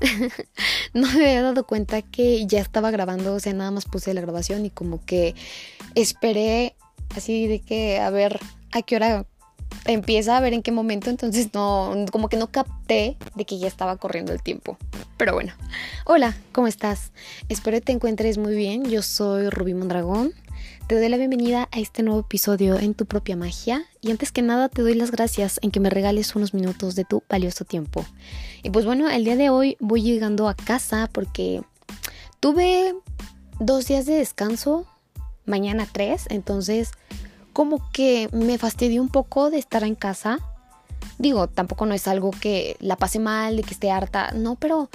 no 0.94 1.06
me 1.12 1.26
había 1.26 1.42
dado 1.42 1.66
cuenta 1.66 2.02
que 2.02 2.46
ya 2.46 2.60
estaba 2.60 2.90
grabando, 2.90 3.34
o 3.34 3.40
sea, 3.40 3.52
nada 3.52 3.70
más 3.70 3.84
puse 3.84 4.14
la 4.14 4.20
grabación 4.20 4.64
y 4.66 4.70
como 4.70 5.04
que 5.04 5.34
esperé 5.94 6.74
así 7.16 7.46
de 7.46 7.60
que 7.60 7.98
a 7.98 8.10
ver 8.10 8.40
a 8.72 8.82
qué 8.82 8.96
hora 8.96 9.26
empieza 9.84 10.36
a 10.36 10.40
ver 10.40 10.52
en 10.52 10.62
qué 10.62 10.72
momento, 10.72 11.10
entonces 11.10 11.52
no, 11.54 11.94
como 12.10 12.28
que 12.28 12.36
no 12.36 12.48
capté 12.48 13.16
de 13.34 13.44
que 13.44 13.58
ya 13.58 13.68
estaba 13.68 13.96
corriendo 13.96 14.32
el 14.32 14.42
tiempo. 14.42 14.76
Pero 15.16 15.34
bueno, 15.34 15.52
hola, 16.06 16.36
¿cómo 16.52 16.66
estás? 16.66 17.12
Espero 17.48 17.76
que 17.76 17.82
te 17.82 17.92
encuentres 17.92 18.38
muy 18.38 18.54
bien. 18.54 18.84
Yo 18.84 19.02
soy 19.02 19.50
Rubí 19.50 19.74
Mondragón. 19.74 20.32
Te 20.86 20.96
doy 20.96 21.08
la 21.08 21.16
bienvenida 21.16 21.68
a 21.70 21.78
este 21.78 22.02
nuevo 22.02 22.20
episodio 22.20 22.78
en 22.78 22.94
tu 22.94 23.06
propia 23.06 23.36
magia 23.36 23.84
y 24.00 24.10
antes 24.10 24.32
que 24.32 24.42
nada 24.42 24.68
te 24.68 24.82
doy 24.82 24.94
las 24.94 25.10
gracias 25.10 25.60
en 25.62 25.70
que 25.70 25.80
me 25.80 25.88
regales 25.88 26.34
unos 26.34 26.52
minutos 26.52 26.96
de 26.96 27.04
tu 27.04 27.22
valioso 27.28 27.64
tiempo. 27.64 28.04
Y 28.62 28.70
pues 28.70 28.84
bueno, 28.84 29.08
el 29.08 29.24
día 29.24 29.36
de 29.36 29.50
hoy 29.50 29.76
voy 29.78 30.02
llegando 30.02 30.48
a 30.48 30.54
casa 30.54 31.08
porque 31.12 31.62
tuve 32.40 32.94
dos 33.60 33.86
días 33.86 34.06
de 34.06 34.14
descanso, 34.14 34.86
mañana 35.46 35.86
tres, 35.90 36.24
entonces 36.28 36.90
como 37.52 37.88
que 37.92 38.28
me 38.32 38.58
fastidió 38.58 39.02
un 39.02 39.10
poco 39.10 39.50
de 39.50 39.58
estar 39.58 39.84
en 39.84 39.94
casa. 39.94 40.38
Digo, 41.18 41.46
tampoco 41.48 41.86
no 41.86 41.94
es 41.94 42.08
algo 42.08 42.30
que 42.30 42.76
la 42.80 42.96
pase 42.96 43.18
mal, 43.18 43.56
de 43.56 43.62
que 43.62 43.74
esté 43.74 43.90
harta, 43.90 44.32
no, 44.32 44.56
pero 44.56 44.88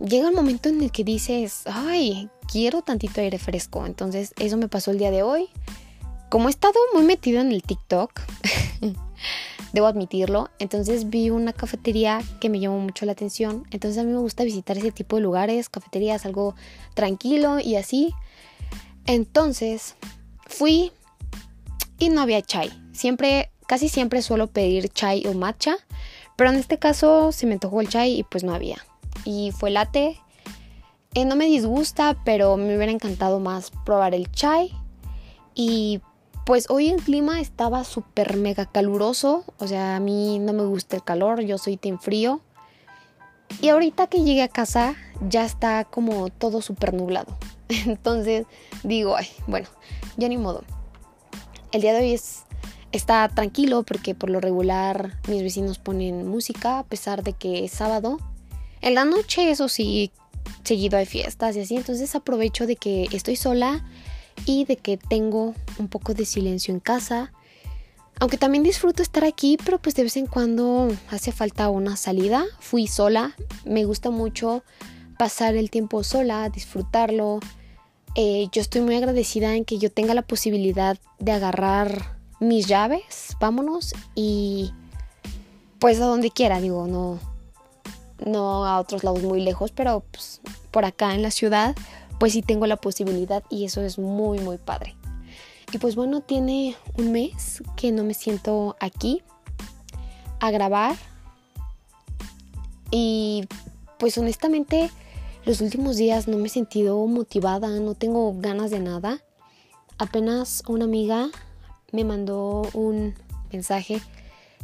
llega 0.00 0.28
el 0.28 0.34
momento 0.34 0.68
en 0.68 0.82
el 0.82 0.90
que 0.90 1.04
dices, 1.04 1.62
ay, 1.66 2.30
quiero 2.52 2.82
tantito 2.82 3.22
aire 3.22 3.38
fresco. 3.38 3.86
Entonces 3.86 4.34
eso 4.38 4.58
me 4.58 4.68
pasó 4.68 4.90
el 4.90 4.98
día 4.98 5.10
de 5.10 5.22
hoy. 5.22 5.48
Como 6.28 6.48
he 6.48 6.50
estado 6.50 6.74
muy 6.92 7.02
metido 7.02 7.40
en 7.40 7.50
el 7.50 7.62
TikTok, 7.62 8.20
debo 9.72 9.86
admitirlo, 9.86 10.50
entonces 10.58 11.08
vi 11.08 11.30
una 11.30 11.52
cafetería 11.52 12.22
que 12.40 12.50
me 12.50 12.60
llamó 12.60 12.78
mucho 12.78 13.06
la 13.06 13.12
atención. 13.12 13.64
Entonces 13.70 13.98
a 13.98 14.04
mí 14.04 14.12
me 14.12 14.18
gusta 14.18 14.44
visitar 14.44 14.76
ese 14.76 14.92
tipo 14.92 15.16
de 15.16 15.22
lugares, 15.22 15.68
cafeterías, 15.68 16.26
algo 16.26 16.54
tranquilo 16.94 17.58
y 17.58 17.76
así. 17.76 18.14
Entonces 19.06 19.94
fui 20.46 20.92
y 21.98 22.10
no 22.10 22.20
había 22.20 22.42
chai. 22.42 22.70
Siempre, 22.92 23.50
casi 23.66 23.88
siempre 23.88 24.22
suelo 24.22 24.46
pedir 24.46 24.90
chai 24.90 25.26
o 25.26 25.34
matcha, 25.34 25.76
pero 26.36 26.50
en 26.50 26.56
este 26.56 26.78
caso 26.78 27.32
se 27.32 27.46
me 27.46 27.54
antojó 27.54 27.80
el 27.80 27.88
chai 27.88 28.20
y 28.20 28.22
pues 28.24 28.44
no 28.44 28.54
había. 28.54 28.78
Y 29.24 29.52
fue 29.52 29.70
latte 29.70 30.21
eh, 31.14 31.24
no 31.24 31.36
me 31.36 31.46
disgusta, 31.46 32.16
pero 32.24 32.56
me 32.56 32.76
hubiera 32.76 32.92
encantado 32.92 33.38
más 33.38 33.70
probar 33.84 34.14
el 34.14 34.30
chai. 34.30 34.72
Y 35.54 36.00
pues 36.46 36.70
hoy 36.70 36.88
el 36.88 37.02
clima 37.02 37.40
estaba 37.40 37.84
súper 37.84 38.36
mega 38.36 38.66
caluroso. 38.66 39.44
O 39.58 39.66
sea, 39.66 39.96
a 39.96 40.00
mí 40.00 40.38
no 40.38 40.52
me 40.52 40.64
gusta 40.64 40.96
el 40.96 41.04
calor, 41.04 41.42
yo 41.42 41.58
soy 41.58 41.76
team 41.76 41.98
frío. 41.98 42.40
Y 43.60 43.68
ahorita 43.68 44.06
que 44.06 44.22
llegué 44.22 44.42
a 44.42 44.48
casa 44.48 44.96
ya 45.28 45.44
está 45.44 45.84
como 45.84 46.30
todo 46.30 46.62
súper 46.62 46.94
nublado. 46.94 47.36
Entonces 47.68 48.46
digo, 48.82 49.14
ay, 49.16 49.28
bueno, 49.46 49.68
ya 50.16 50.28
ni 50.28 50.38
modo. 50.38 50.64
El 51.72 51.82
día 51.82 51.92
de 51.92 52.00
hoy 52.00 52.12
es, 52.12 52.44
está 52.92 53.28
tranquilo 53.28 53.82
porque 53.82 54.14
por 54.14 54.30
lo 54.30 54.40
regular 54.40 55.18
mis 55.28 55.42
vecinos 55.42 55.78
ponen 55.78 56.26
música 56.26 56.78
a 56.78 56.84
pesar 56.84 57.22
de 57.22 57.34
que 57.34 57.64
es 57.64 57.72
sábado. 57.72 58.18
En 58.80 58.94
la 58.94 59.04
noche, 59.04 59.50
eso 59.50 59.68
sí, 59.68 60.10
seguido 60.64 60.98
hay 60.98 61.06
fiestas 61.06 61.56
y 61.56 61.60
así, 61.60 61.76
entonces 61.76 62.14
aprovecho 62.14 62.66
de 62.66 62.76
que 62.76 63.08
estoy 63.12 63.36
sola 63.36 63.84
y 64.46 64.64
de 64.64 64.76
que 64.76 64.96
tengo 64.96 65.54
un 65.78 65.88
poco 65.88 66.14
de 66.14 66.24
silencio 66.24 66.72
en 66.72 66.80
casa. 66.80 67.32
Aunque 68.20 68.38
también 68.38 68.62
disfruto 68.62 69.02
estar 69.02 69.24
aquí, 69.24 69.56
pero 69.64 69.80
pues 69.80 69.94
de 69.94 70.04
vez 70.04 70.16
en 70.16 70.26
cuando 70.26 70.88
hace 71.10 71.32
falta 71.32 71.68
una 71.70 71.96
salida. 71.96 72.44
Fui 72.60 72.86
sola, 72.86 73.34
me 73.64 73.84
gusta 73.84 74.10
mucho 74.10 74.62
pasar 75.18 75.56
el 75.56 75.70
tiempo 75.70 76.04
sola, 76.04 76.48
disfrutarlo. 76.48 77.40
Eh, 78.14 78.48
yo 78.52 78.60
estoy 78.60 78.82
muy 78.82 78.94
agradecida 78.96 79.56
en 79.56 79.64
que 79.64 79.78
yo 79.78 79.90
tenga 79.90 80.14
la 80.14 80.22
posibilidad 80.22 80.98
de 81.18 81.32
agarrar 81.32 82.16
mis 82.40 82.66
llaves, 82.66 83.36
vámonos 83.40 83.94
y 84.14 84.72
pues 85.78 86.00
a 86.00 86.06
donde 86.06 86.30
quiera, 86.30 86.60
digo, 86.60 86.86
no, 86.86 87.18
no 88.26 88.66
a 88.66 88.80
otros 88.80 89.04
lados 89.04 89.22
muy 89.22 89.40
lejos, 89.40 89.72
pero 89.72 90.04
pues, 90.10 90.40
por 90.70 90.84
acá 90.84 91.14
en 91.14 91.22
la 91.22 91.30
ciudad, 91.30 91.74
pues 92.18 92.32
sí 92.32 92.42
tengo 92.42 92.66
la 92.66 92.76
posibilidad 92.76 93.42
y 93.50 93.64
eso 93.64 93.82
es 93.82 93.98
muy, 93.98 94.38
muy 94.38 94.58
padre. 94.58 94.94
Y 95.72 95.78
pues 95.78 95.96
bueno, 95.96 96.20
tiene 96.20 96.76
un 96.98 97.12
mes 97.12 97.62
que 97.76 97.92
no 97.92 98.04
me 98.04 98.14
siento 98.14 98.76
aquí 98.78 99.22
a 100.38 100.50
grabar. 100.50 100.96
Y 102.90 103.48
pues 103.98 104.18
honestamente, 104.18 104.90
los 105.46 105.60
últimos 105.60 105.96
días 105.96 106.28
no 106.28 106.36
me 106.36 106.48
he 106.48 106.50
sentido 106.50 107.06
motivada, 107.06 107.68
no 107.80 107.94
tengo 107.94 108.34
ganas 108.38 108.70
de 108.70 108.80
nada. 108.80 109.22
Apenas 109.98 110.62
una 110.68 110.84
amiga 110.84 111.30
me 111.90 112.04
mandó 112.04 112.68
un 112.74 113.14
mensaje 113.50 114.02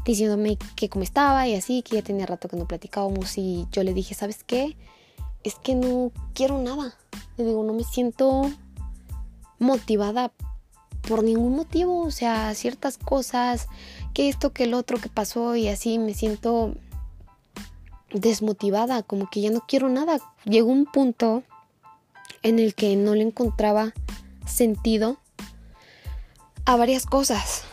diciéndome 0.09 0.57
que 0.75 0.89
cómo 0.89 1.05
estaba 1.05 1.47
y 1.47 1.55
así, 1.55 1.83
que 1.83 1.97
ya 1.97 2.03
tenía 2.03 2.25
rato 2.25 2.49
que 2.49 2.57
no 2.57 2.67
platicábamos 2.67 3.37
y 3.37 3.67
yo 3.71 3.83
le 3.83 3.93
dije, 3.93 4.15
¿sabes 4.15 4.43
qué? 4.43 4.75
Es 5.45 5.57
que 5.57 5.75
no 5.75 6.11
quiero 6.33 6.59
nada. 6.59 6.97
Le 7.37 7.45
digo, 7.45 7.63
no 7.63 7.75
me 7.75 7.85
siento 7.85 8.51
motivada 9.59 10.33
por 11.03 11.23
ningún 11.23 11.57
motivo, 11.57 12.01
o 12.01 12.11
sea, 12.11 12.55
ciertas 12.55 12.97
cosas, 12.97 13.69
que 14.15 14.31
esto, 14.31 14.55
que 14.55 14.65
el 14.65 14.73
otro 14.73 14.99
que 14.99 15.11
pasó 15.11 15.57
y 15.57 15.69
así 15.69 15.99
me 15.99 16.15
siento 16.15 16.75
desmotivada, 18.11 19.03
como 19.03 19.29
que 19.29 19.43
ya 19.43 19.51
no 19.51 19.61
quiero 19.69 19.91
nada. 19.91 20.21
Llegó 20.47 20.71
un 20.71 20.87
punto 20.87 21.43
en 22.43 22.59
el 22.59 22.75
que 22.75 22.97
no 22.97 23.15
le 23.15 23.25
encontraba 23.25 23.93
sentido 24.47 25.19
a 26.65 26.77
varias 26.77 27.05
cosas. 27.05 27.65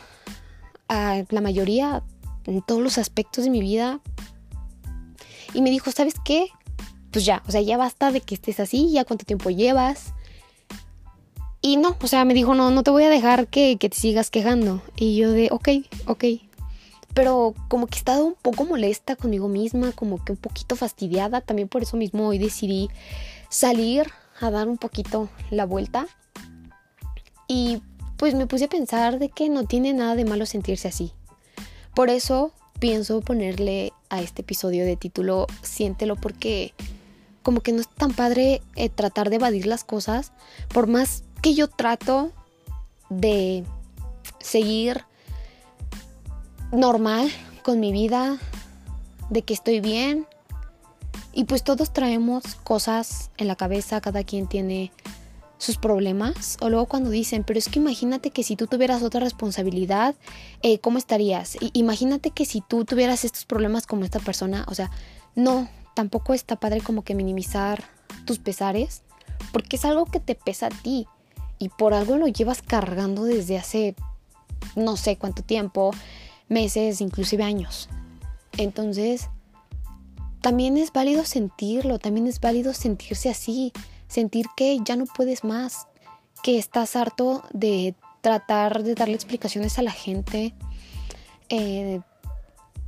A 0.90 1.24
la 1.30 1.42
mayoría 1.42 2.04
en 2.46 2.62
todos 2.62 2.82
los 2.82 2.98
aspectos 2.98 3.44
de 3.44 3.50
mi 3.50 3.62
vida. 3.62 4.00
Y 5.54 5.62
me 5.62 5.70
dijo, 5.70 5.92
¿sabes 5.92 6.16
qué? 6.24 6.48
Pues 7.12 7.26
ya, 7.26 7.44
o 7.48 7.52
sea, 7.52 7.62
ya 7.62 7.78
basta 7.78 8.12
de 8.12 8.22
que 8.22 8.36
estés 8.36 8.60
así, 8.60 8.92
ya 8.92 9.06
cuánto 9.06 9.26
tiempo 9.26 9.50
llevas. 9.50 10.14
Y 11.62 11.78
no, 11.78 11.96
o 12.00 12.08
sea, 12.08 12.26
me 12.26 12.34
dijo, 12.34 12.54
no, 12.54 12.70
no 12.72 12.84
te 12.84 12.92
voy 12.92 13.04
a 13.04 13.10
dejar 13.10 13.48
que, 13.48 13.78
que 13.78 13.90
te 13.90 13.98
sigas 13.98 14.30
quejando. 14.30 14.82
Y 14.96 15.16
yo 15.16 15.32
de, 15.32 15.50
ok, 15.52 15.70
ok. 16.06 16.26
Pero 17.14 17.56
como 17.70 17.88
que 17.88 17.96
he 17.96 17.98
estado 17.98 18.26
un 18.26 18.36
poco 18.36 18.66
molesta 18.66 19.16
conmigo 19.16 19.48
misma, 19.48 19.94
como 19.94 20.24
que 20.24 20.34
un 20.34 20.38
poquito 20.38 20.76
fastidiada. 20.76 21.42
También 21.42 21.70
por 21.70 21.82
eso 21.82 21.98
mismo 21.98 22.28
hoy 22.28 22.38
decidí 22.38 22.90
salir 23.50 24.12
a 24.42 24.52
dar 24.52 24.68
un 24.68 24.78
poquito 24.78 25.30
la 25.50 25.66
vuelta. 25.66 26.08
Y 27.48 27.82
pues 28.18 28.34
me 28.36 28.48
puse 28.48 28.66
a 28.66 28.70
pensar 28.70 29.20
de 29.20 29.30
que 29.30 29.50
no 29.50 29.64
tiene 29.66 29.94
nada 29.94 30.16
de 30.16 30.26
malo 30.26 30.46
sentirse 30.46 30.88
así. 30.88 31.14
Por 31.96 32.10
eso 32.10 32.52
pienso 32.80 33.22
ponerle 33.22 33.94
a 34.10 34.22
este 34.22 34.42
episodio 34.42 34.86
de 34.86 34.98
título 34.98 35.48
Siéntelo 35.62 36.16
porque 36.18 36.74
como 37.42 37.62
que 37.62 37.72
no 37.72 37.80
es 37.80 37.88
tan 37.88 38.12
padre 38.12 38.62
eh, 38.76 38.90
tratar 38.90 39.30
de 39.30 39.38
evadir 39.38 39.66
las 39.66 39.84
cosas. 39.84 40.34
Por 40.74 40.88
más 40.88 41.24
que 41.42 41.54
yo 41.54 41.70
trato 41.70 42.32
de 43.10 43.64
seguir 44.40 45.06
normal 46.72 47.32
con 47.64 47.80
mi 47.80 47.92
vida, 47.92 48.40
de 49.30 49.44
que 49.44 49.54
estoy 49.54 49.80
bien. 49.80 50.28
Y 51.34 51.46
pues 51.46 51.64
todos 51.64 51.94
traemos 51.94 52.44
cosas 52.64 53.30
en 53.38 53.48
la 53.48 53.56
cabeza, 53.56 54.02
cada 54.02 54.24
quien 54.24 54.48
tiene 54.48 54.92
sus 55.58 55.78
problemas 55.78 56.58
o 56.62 56.70
luego 56.70 56.86
cuando 56.86 57.10
dicen, 57.10 57.44
pero 57.44 57.60
es 57.60 57.70
que 57.70 57.80
imagínate 57.80 58.32
que 58.32 58.44
si 58.44 58.56
tú 58.56 58.68
tuvieras 58.68 59.04
otra 59.04 59.22
responsabilidad, 59.22 60.16
eh, 60.62 60.80
¿cómo 60.80 60.98
estarías? 60.98 61.58
imagínate 61.74 62.32
que 62.32 62.46
si 62.46 62.62
tú 62.62 62.86
tuvieras 62.86 63.24
estos 63.24 63.46
problemas 63.46 63.88
como 63.88 64.04
esta 64.04 64.20
persona, 64.20 64.66
o 64.68 64.76
sea, 64.76 64.92
no, 65.36 65.70
tampoco 65.94 66.34
está 66.34 66.58
padre 66.58 66.82
como 66.82 67.04
que 67.04 67.16
minimizar 67.16 67.84
tus 68.26 68.40
pesares, 68.40 69.04
porque 69.52 69.78
es 69.78 69.86
algo 69.86 70.06
que 70.06 70.20
te 70.20 70.36
pesa 70.36 70.68
a 70.68 70.70
ti 70.70 71.08
y 71.60 71.70
por 71.70 71.94
algo 71.94 72.18
lo 72.18 72.28
llevas 72.28 72.62
cargando 72.62 73.24
desde 73.24 73.58
hace 73.58 73.96
no 74.76 74.98
sé 74.98 75.18
cuánto 75.18 75.44
tiempo, 75.44 75.92
meses, 76.50 77.02
inclusive 77.02 77.44
años. 77.44 77.90
Entonces, 78.58 79.30
también 80.42 80.78
es 80.78 80.92
válido 80.92 81.26
sentirlo, 81.26 82.00
también 82.00 82.28
es 82.28 82.40
válido 82.40 82.74
sentirse 82.74 83.30
así 83.30 83.74
sentir 84.08 84.46
que 84.56 84.80
ya 84.84 84.96
no 84.96 85.06
puedes 85.06 85.44
más, 85.44 85.88
que 86.44 86.58
estás 86.58 86.96
harto 86.96 87.44
de 87.54 87.96
tratar 88.22 88.84
de 88.84 88.96
darle 88.96 89.16
explicaciones 89.16 89.78
a 89.78 89.84
la 89.84 89.92
gente, 89.92 90.54
eh, 91.50 92.02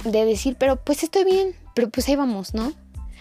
de 0.03 0.25
decir, 0.25 0.55
pero 0.59 0.77
pues 0.83 1.03
estoy 1.03 1.23
bien, 1.23 1.55
pero 1.73 1.89
pues 1.89 2.07
ahí 2.07 2.15
vamos, 2.15 2.53
¿no? 2.53 2.73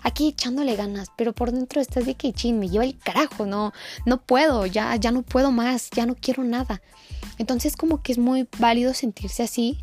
Aquí 0.02 0.28
echándole 0.28 0.76
ganas, 0.76 1.08
pero 1.16 1.32
por 1.32 1.52
dentro 1.52 1.80
estás 1.80 2.06
de 2.06 2.14
que 2.14 2.32
chin, 2.32 2.58
me 2.58 2.68
lleva 2.68 2.84
el 2.84 2.98
carajo, 2.98 3.44
no, 3.44 3.72
no 4.04 4.20
puedo, 4.20 4.66
ya, 4.66 4.94
ya 4.96 5.10
no 5.10 5.22
puedo 5.22 5.50
más, 5.52 5.90
ya 5.90 6.06
no 6.06 6.14
quiero 6.14 6.44
nada. 6.44 6.80
Entonces 7.38 7.76
como 7.76 8.02
que 8.02 8.12
es 8.12 8.18
muy 8.18 8.48
válido 8.58 8.94
sentirse 8.94 9.42
así. 9.42 9.78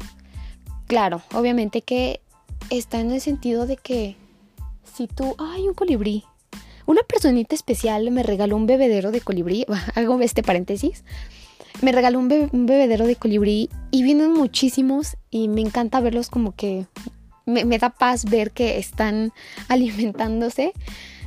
Claro, 0.87 1.21
obviamente 1.33 1.81
que 1.81 2.21
está 2.69 2.99
en 2.99 3.11
el 3.11 3.21
sentido 3.21 3.65
de 3.67 3.77
que 3.77 4.15
si 4.93 5.07
tú, 5.07 5.35
ay, 5.37 5.67
un 5.67 5.73
colibrí. 5.73 6.23
Una 6.85 7.01
personita 7.03 7.55
especial 7.55 8.09
me 8.11 8.23
regaló 8.23 8.55
un 8.55 8.65
bebedero 8.65 9.11
de 9.11 9.21
colibrí, 9.21 9.65
hago 9.95 10.19
este 10.21 10.43
paréntesis, 10.43 11.03
me 11.81 11.91
regaló 11.91 12.19
un, 12.19 12.27
bebedero 12.27 13.07
de 13.07 13.15
colibrí 13.15 13.69
y 13.91 14.03
vienen 14.03 14.31
muchísimos 14.31 15.17
y 15.29 15.47
me 15.47 15.61
encanta 15.61 15.99
verlos 15.99 16.29
como 16.29 16.55
que 16.55 16.85
me, 17.45 17.77
da 17.77 17.89
paz 17.89 18.25
ver 18.25 18.51
que 18.51 18.77
están 18.77 19.31
alimentándose. 19.67 20.73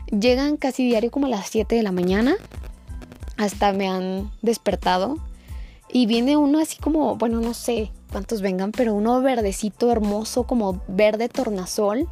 Llegan 0.06 0.56
casi 0.56 0.84
diario 0.86 1.10
como 1.10 1.26
a 1.26 1.30
las 1.30 1.48
7 1.48 1.74
de 1.74 1.82
la 1.82 1.90
mañana, 1.90 2.36
hasta 3.36 3.72
me 3.72 3.88
han 3.88 4.30
despertado 4.40 5.18
y 5.92 6.06
viene 6.06 6.36
uno 6.36 6.60
así 6.60 6.78
como, 6.78 7.16
bueno, 7.16 7.40
no 7.40 7.54
sé 7.54 7.90
cuántos 8.12 8.40
vengan, 8.40 8.72
pero 8.72 8.94
uno 8.94 9.20
verdecito, 9.20 9.90
hermoso, 9.90 10.44
como 10.44 10.80
verde 10.88 11.28
tornasol. 11.28 12.08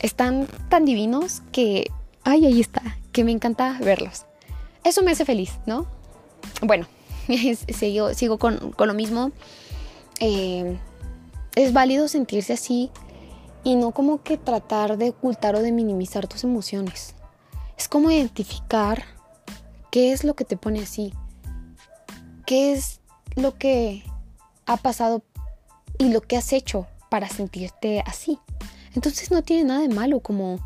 Están 0.00 0.46
tan 0.68 0.84
divinos 0.84 1.42
que, 1.52 1.90
ay, 2.24 2.46
ahí 2.46 2.60
está, 2.60 2.82
que 3.12 3.24
me 3.24 3.32
encanta 3.32 3.78
verlos. 3.80 4.26
Eso 4.84 5.02
me 5.02 5.12
hace 5.12 5.24
feliz, 5.24 5.52
¿no? 5.66 5.86
Bueno, 6.60 6.86
sigo, 8.14 8.38
con, 8.38 8.74
lo 8.76 8.94
mismo. 8.94 9.32
Eh, 10.20 10.78
es 11.54 11.72
válido 11.72 12.08
sentirse 12.08 12.52
así 12.52 12.90
y 13.64 13.76
no 13.76 13.92
como 13.92 14.22
que 14.22 14.38
tratar 14.38 14.96
de 14.96 15.10
ocultar 15.10 15.54
o 15.54 15.62
de 15.62 15.72
minimizar 15.72 16.26
tus 16.26 16.44
emociones. 16.44 17.14
Es 17.76 17.88
como 17.88 18.10
identificar 18.10 19.04
qué 19.90 20.12
es 20.12 20.24
lo 20.24 20.34
que 20.34 20.44
te 20.44 20.56
pone 20.56 20.80
así, 20.80 21.12
qué 22.46 22.72
es 22.72 23.00
lo 23.36 23.56
que 23.58 24.04
ha 24.66 24.76
pasado 24.76 25.22
y 25.98 26.10
lo 26.10 26.20
que 26.20 26.36
has 26.36 26.52
hecho 26.52 26.86
para 27.10 27.28
sentirte 27.28 28.02
así. 28.06 28.38
Entonces 28.94 29.30
no 29.30 29.42
tiene 29.42 29.64
nada 29.64 29.80
de 29.80 29.88
malo 29.88 30.20
como 30.20 30.58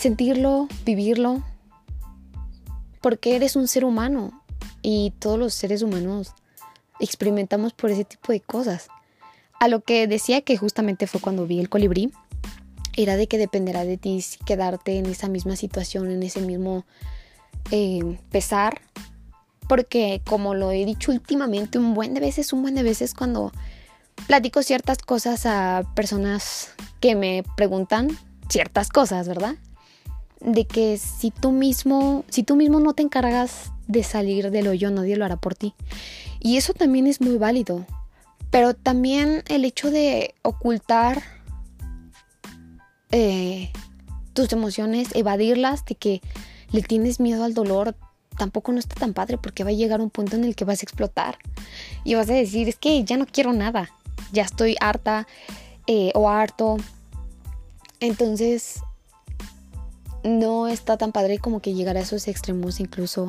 sentirlo, 0.00 0.68
vivirlo, 0.84 1.42
porque 3.00 3.36
eres 3.36 3.56
un 3.56 3.68
ser 3.68 3.84
humano 3.84 4.42
y 4.82 5.12
todos 5.18 5.38
los 5.38 5.54
seres 5.54 5.82
humanos 5.82 6.34
experimentamos 6.98 7.72
por 7.72 7.90
ese 7.90 8.04
tipo 8.04 8.32
de 8.32 8.40
cosas. 8.40 8.88
A 9.58 9.68
lo 9.68 9.80
que 9.80 10.06
decía 10.06 10.40
que 10.40 10.56
justamente 10.56 11.06
fue 11.06 11.20
cuando 11.20 11.46
vi 11.46 11.60
el 11.60 11.68
colibrí, 11.68 12.12
era 12.96 13.16
de 13.16 13.28
que 13.28 13.38
dependerá 13.38 13.84
de 13.84 13.96
ti 13.96 14.24
quedarte 14.44 14.98
en 14.98 15.06
esa 15.06 15.28
misma 15.28 15.56
situación, 15.56 16.10
en 16.10 16.22
ese 16.22 16.40
mismo 16.40 16.84
eh, 17.70 18.18
pesar 18.30 18.80
porque 19.70 20.20
como 20.26 20.54
lo 20.54 20.72
he 20.72 20.84
dicho 20.84 21.12
últimamente 21.12 21.78
un 21.78 21.94
buen 21.94 22.12
de 22.12 22.18
veces, 22.18 22.52
un 22.52 22.62
buen 22.62 22.74
de 22.74 22.82
veces 22.82 23.14
cuando 23.14 23.52
platico 24.26 24.64
ciertas 24.64 24.98
cosas 24.98 25.46
a 25.46 25.84
personas 25.94 26.72
que 26.98 27.14
me 27.14 27.44
preguntan 27.56 28.08
ciertas 28.48 28.88
cosas, 28.88 29.28
¿verdad? 29.28 29.54
De 30.40 30.66
que 30.66 30.96
si 30.96 31.30
tú 31.30 31.52
mismo, 31.52 32.24
si 32.28 32.42
tú 32.42 32.56
mismo 32.56 32.80
no 32.80 32.94
te 32.94 33.02
encargas 33.02 33.72
de 33.86 34.02
salir 34.02 34.50
del 34.50 34.68
hoyo, 34.68 34.90
nadie 34.90 35.16
lo 35.16 35.24
hará 35.24 35.36
por 35.36 35.54
ti. 35.54 35.74
Y 36.40 36.56
eso 36.56 36.72
también 36.72 37.06
es 37.06 37.20
muy 37.20 37.36
válido. 37.36 37.84
Pero 38.50 38.74
también 38.74 39.44
el 39.48 39.64
hecho 39.64 39.90
de 39.90 40.34
ocultar 40.42 41.22
eh, 43.12 43.70
tus 44.32 44.52
emociones, 44.52 45.08
evadirlas, 45.14 45.84
de 45.84 45.94
que 45.94 46.20
le 46.72 46.82
tienes 46.82 47.20
miedo 47.20 47.44
al 47.44 47.54
dolor, 47.54 47.94
tampoco 48.38 48.72
no 48.72 48.78
está 48.78 48.94
tan 48.94 49.12
padre 49.12 49.38
porque 49.38 49.64
va 49.64 49.70
a 49.70 49.74
llegar 49.74 50.00
un 50.00 50.10
punto 50.10 50.36
en 50.36 50.44
el 50.44 50.56
que 50.56 50.64
vas 50.64 50.80
a 50.80 50.84
explotar 50.84 51.38
y 52.04 52.14
vas 52.14 52.30
a 52.30 52.34
decir, 52.34 52.68
es 52.68 52.76
que 52.76 53.04
ya 53.04 53.16
no 53.16 53.26
quiero 53.26 53.52
nada, 53.52 53.90
ya 54.32 54.42
estoy 54.42 54.76
harta 54.80 55.26
eh, 55.86 56.10
o 56.14 56.28
harto. 56.28 56.76
Entonces, 58.00 58.80
no 60.22 60.68
está 60.68 60.96
tan 60.96 61.12
padre 61.12 61.38
como 61.38 61.60
que 61.60 61.74
llegar 61.74 61.96
a 61.96 62.00
esos 62.00 62.28
extremos, 62.28 62.80
incluso 62.80 63.28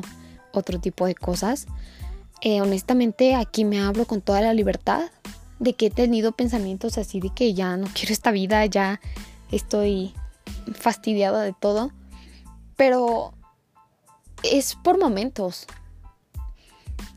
otro 0.52 0.78
tipo 0.80 1.06
de 1.06 1.14
cosas. 1.14 1.66
Eh, 2.40 2.60
honestamente, 2.60 3.34
aquí 3.34 3.64
me 3.64 3.80
hablo 3.80 4.06
con 4.06 4.20
toda 4.20 4.40
la 4.40 4.54
libertad 4.54 5.10
de 5.58 5.74
que 5.74 5.86
he 5.86 5.90
tenido 5.90 6.32
pensamientos 6.32 6.98
así 6.98 7.20
de 7.20 7.30
que 7.30 7.54
ya 7.54 7.76
no 7.76 7.86
quiero 7.94 8.12
esta 8.12 8.32
vida, 8.32 8.66
ya 8.66 9.00
estoy 9.50 10.12
fastidiada 10.74 11.42
de 11.42 11.52
todo. 11.52 11.92
Pero 12.76 13.32
es 14.42 14.74
por 14.74 14.98
momentos. 14.98 15.66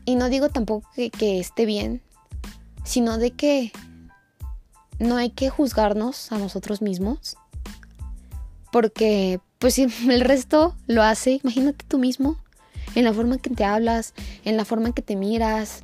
Y 0.04 0.14
no 0.14 0.28
digo 0.28 0.48
tampoco 0.48 0.88
que, 0.94 1.40
esté 1.40 1.66
bien, 1.66 2.02
sino 2.84 3.18
de 3.18 3.32
que 3.32 3.72
no 5.00 5.16
hay 5.16 5.30
que 5.30 5.50
juzgarnos 5.50 6.30
a 6.30 6.38
nosotros 6.38 6.80
mismos. 6.80 7.36
Porque, 8.70 9.40
pues 9.58 9.74
si 9.74 9.86
el 10.10 10.20
resto 10.20 10.74
lo 10.86 11.02
hace, 11.02 11.40
imagínate 11.42 11.84
tú 11.86 11.98
mismo, 11.98 12.36
en 12.94 13.04
la 13.04 13.12
forma 13.12 13.34
en 13.34 13.40
que 13.40 13.50
te 13.50 13.64
hablas, 13.64 14.14
en 14.44 14.56
la 14.56 14.64
forma 14.64 14.88
en 14.88 14.92
que 14.92 15.02
te 15.02 15.16
miras. 15.16 15.82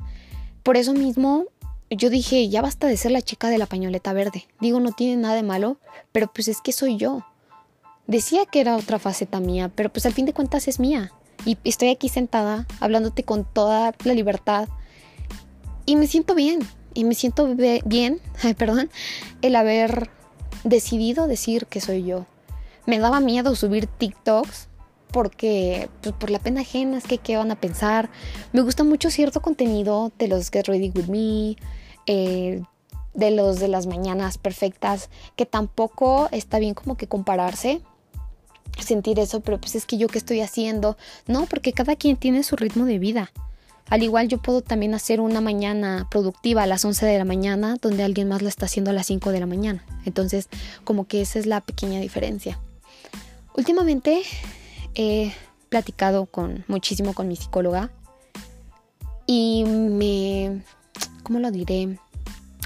Por 0.63 0.77
eso 0.77 0.93
mismo, 0.93 1.45
yo 1.89 2.09
dije, 2.09 2.49
ya 2.49 2.61
basta 2.61 2.87
de 2.87 2.97
ser 2.97 3.11
la 3.11 3.21
chica 3.21 3.49
de 3.49 3.57
la 3.57 3.65
pañoleta 3.65 4.13
verde. 4.13 4.47
Digo, 4.59 4.79
no 4.79 4.91
tiene 4.91 5.21
nada 5.21 5.35
de 5.35 5.43
malo, 5.43 5.77
pero 6.11 6.31
pues 6.33 6.47
es 6.47 6.61
que 6.61 6.71
soy 6.71 6.97
yo. 6.97 7.25
Decía 8.07 8.45
que 8.45 8.61
era 8.61 8.75
otra 8.75 8.99
faceta 8.99 9.39
mía, 9.39 9.71
pero 9.73 9.91
pues 9.91 10.05
al 10.05 10.13
fin 10.13 10.25
de 10.25 10.33
cuentas 10.33 10.67
es 10.67 10.79
mía 10.79 11.11
y 11.45 11.57
estoy 11.63 11.89
aquí 11.89 12.09
sentada 12.09 12.65
hablándote 12.79 13.23
con 13.23 13.45
toda 13.45 13.93
la 14.03 14.13
libertad 14.13 14.67
y 15.85 15.95
me 15.95 16.07
siento 16.07 16.35
bien 16.35 16.59
y 16.93 17.03
me 17.03 17.15
siento 17.15 17.47
bien, 17.85 18.21
perdón, 18.57 18.89
el 19.41 19.55
haber 19.55 20.09
decidido 20.63 21.27
decir 21.27 21.65
que 21.67 21.81
soy 21.81 22.03
yo. 22.03 22.25
Me 22.85 22.99
daba 22.99 23.19
miedo 23.19 23.55
subir 23.55 23.87
TikToks 23.87 24.67
porque 25.11 25.89
pues, 26.01 26.13
por 26.15 26.29
la 26.29 26.39
pena 26.39 26.61
ajena 26.61 26.97
es 26.97 27.05
que 27.05 27.19
qué 27.19 27.37
van 27.37 27.51
a 27.51 27.59
pensar. 27.59 28.09
Me 28.51 28.61
gusta 28.61 28.83
mucho 28.83 29.09
cierto 29.09 29.41
contenido 29.41 30.11
de 30.17 30.27
los 30.27 30.49
Get 30.49 30.67
Ready 30.67 30.91
With 30.95 31.07
Me, 31.07 31.55
eh, 32.07 32.61
de 33.13 33.31
los 33.31 33.59
de 33.59 33.67
las 33.67 33.85
mañanas 33.85 34.37
perfectas, 34.37 35.09
que 35.35 35.45
tampoco 35.45 36.27
está 36.31 36.59
bien 36.59 36.73
como 36.73 36.97
que 36.97 37.07
compararse 37.07 37.81
sentir 38.79 39.19
eso, 39.19 39.41
pero 39.41 39.59
pues 39.59 39.75
es 39.75 39.85
que 39.85 39.97
yo 39.97 40.07
qué 40.07 40.17
estoy 40.17 40.41
haciendo. 40.41 40.97
No, 41.27 41.45
porque 41.45 41.73
cada 41.73 41.95
quien 41.95 42.17
tiene 42.17 42.43
su 42.43 42.55
ritmo 42.55 42.85
de 42.85 42.99
vida. 42.99 43.31
Al 43.89 44.01
igual 44.01 44.27
yo 44.29 44.41
puedo 44.41 44.61
también 44.61 44.93
hacer 44.93 45.19
una 45.19 45.41
mañana 45.41 46.07
productiva 46.09 46.63
a 46.63 46.67
las 46.67 46.83
11 46.83 47.05
de 47.05 47.17
la 47.17 47.25
mañana 47.25 47.75
donde 47.81 48.03
alguien 48.03 48.29
más 48.29 48.41
la 48.41 48.49
está 48.49 48.65
haciendo 48.65 48.91
a 48.91 48.93
las 48.93 49.07
5 49.07 49.31
de 49.31 49.39
la 49.39 49.45
mañana. 49.45 49.85
Entonces, 50.05 50.49
como 50.83 51.05
que 51.05 51.21
esa 51.21 51.37
es 51.37 51.45
la 51.45 51.61
pequeña 51.61 51.99
diferencia. 51.99 52.59
Últimamente 53.55 54.23
he 54.95 55.33
platicado 55.69 56.25
con 56.25 56.63
muchísimo 56.67 57.13
con 57.13 57.27
mi 57.27 57.35
psicóloga 57.35 57.91
y 59.25 59.63
me 59.65 60.63
¿cómo 61.23 61.39
lo 61.39 61.51
diré? 61.51 61.97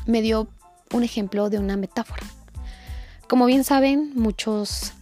Me 0.06 0.22
dio 0.22 0.48
un 0.94 1.03
ejemplo 1.03 1.50
de 1.50 1.60
una 1.60 1.77
metáfora. 1.77 2.24
Como 3.27 3.46
bien 3.46 3.63
saben, 3.63 4.13
muchos 4.15 4.94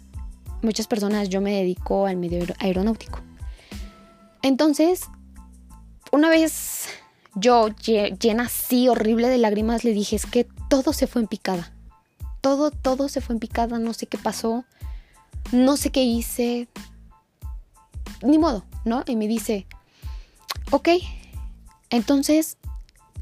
muchas 0.61 0.87
personas, 0.87 1.29
yo 1.29 1.41
me 1.41 1.51
dedico 1.51 2.07
al 2.07 2.17
medio 2.17 2.43
aeronáutico. 2.59 3.19
Entonces, 4.41 5.03
una 6.11 6.29
vez 6.29 6.87
yo 7.35 7.69
llena 8.19 8.43
así 8.43 8.87
horrible 8.87 9.29
de 9.29 9.37
lágrimas 9.37 9.83
le 9.83 9.93
dije, 9.93 10.15
es 10.15 10.25
que 10.25 10.47
todo 10.69 10.93
se 10.93 11.07
fue 11.07 11.21
en 11.21 11.27
picada. 11.27 11.71
Todo, 12.41 12.71
todo 12.71 13.09
se 13.09 13.21
fue 13.21 13.33
en 13.35 13.39
picada, 13.39 13.79
no 13.79 13.93
sé 13.93 14.07
qué 14.07 14.17
pasó, 14.17 14.65
no 15.51 15.77
sé 15.77 15.91
qué 15.91 16.03
hice, 16.03 16.67
ni 18.21 18.37
modo, 18.37 18.65
¿no? 18.83 19.03
Y 19.07 19.15
me 19.15 19.27
dice, 19.27 19.67
ok, 20.71 20.89
entonces 21.89 22.57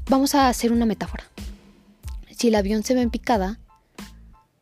vamos 0.08 0.34
a 0.34 0.48
hacer 0.48 0.72
una 0.72 0.86
metáfora. 0.86 1.24
Si 2.30 2.48
el 2.48 2.54
avión 2.54 2.82
se 2.82 2.94
ve 2.94 3.02
en 3.02 3.10
picada, 3.10 3.60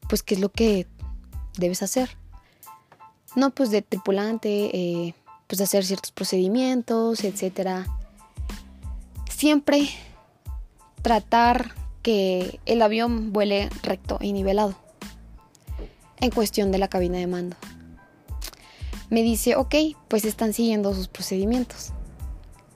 pues 0.09 0.23
¿qué 0.23 0.35
es 0.35 0.41
lo 0.41 0.51
que 0.51 0.87
debes 1.59 1.83
hacer? 1.83 2.17
no 3.35 3.51
pues 3.51 3.71
de 3.71 3.83
tripulante, 3.83 4.77
eh, 4.77 5.15
pues 5.47 5.61
hacer 5.61 5.85
ciertos 5.85 6.13
procedimientos, 6.13 7.25
etcétera. 7.25 7.87
Siempre 9.31 9.89
tratar 11.03 11.75
que 12.03 12.61
el 12.67 12.83
avión 12.83 13.33
vuele 13.33 13.69
recto 13.83 14.19
y 14.21 14.33
nivelado 14.33 14.75
en 16.23 16.31
cuestión 16.31 16.71
de 16.71 16.79
la 16.79 16.89
cabina 16.89 17.19
de 17.19 17.27
mando. 17.27 17.57
Me 19.11 19.23
dice, 19.23 19.57
ok, 19.57 19.75
pues 20.07 20.25
están 20.25 20.53
siguiendo 20.53 20.95
sus 20.95 21.09
procedimientos. 21.09 21.93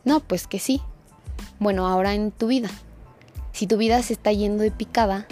No, 0.05 0.19
pues 0.19 0.49
que 0.49 0.59
sí. 0.59 0.83
Bueno, 1.61 1.87
ahora 1.87 2.15
en 2.15 2.33
tu 2.33 2.49
vida. 2.49 2.69
Si 3.53 3.69
tu 3.69 3.77
vida 3.77 4.03
se 4.03 4.15
está 4.15 4.33
yendo 4.33 4.65
de 4.65 4.73
picada, 4.73 5.29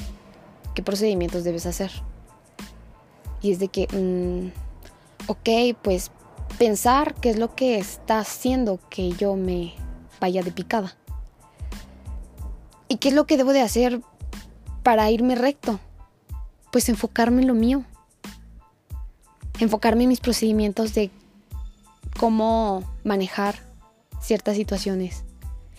¿qué 0.77 0.83
procedimientos 0.83 1.43
debes 1.43 1.67
hacer? 1.67 1.91
Y 3.43 3.51
es 3.51 3.59
de 3.59 3.67
que, 3.67 3.89
mm, 3.89 5.29
ok, 5.29 5.77
pues 5.83 6.13
pensar 6.57 7.15
qué 7.17 7.31
es 7.31 7.39
lo 7.39 7.57
que 7.57 7.79
está 7.79 8.21
haciendo 8.21 8.79
que 8.91 9.11
yo 9.11 9.35
me 9.35 9.75
vaya 10.21 10.43
de 10.43 10.53
picada. 10.53 10.97
¿Y 12.87 12.99
qué 12.99 13.09
es 13.09 13.15
lo 13.15 13.27
que 13.27 13.37
debo 13.37 13.53
de 13.53 13.61
hacer 13.61 14.01
para 14.85 15.11
irme 15.11 15.35
recto? 15.35 15.81
Pues 16.71 16.89
enfocarme 16.89 17.43
en 17.43 17.49
lo 17.49 17.55
mío. 17.55 17.85
Enfocarme 19.59 20.05
en 20.05 20.09
mis 20.09 20.21
procedimientos 20.21 20.95
de 20.95 21.11
cómo 22.19 22.83
manejar 23.05 23.57
ciertas 24.21 24.57
situaciones 24.57 25.25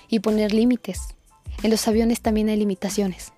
y 0.08 0.20
poner 0.20 0.54
límites. 0.54 1.16
En 1.64 1.72
los 1.72 1.88
aviones 1.88 2.22
también 2.22 2.50
hay 2.50 2.58
limitaciones, 2.58 3.34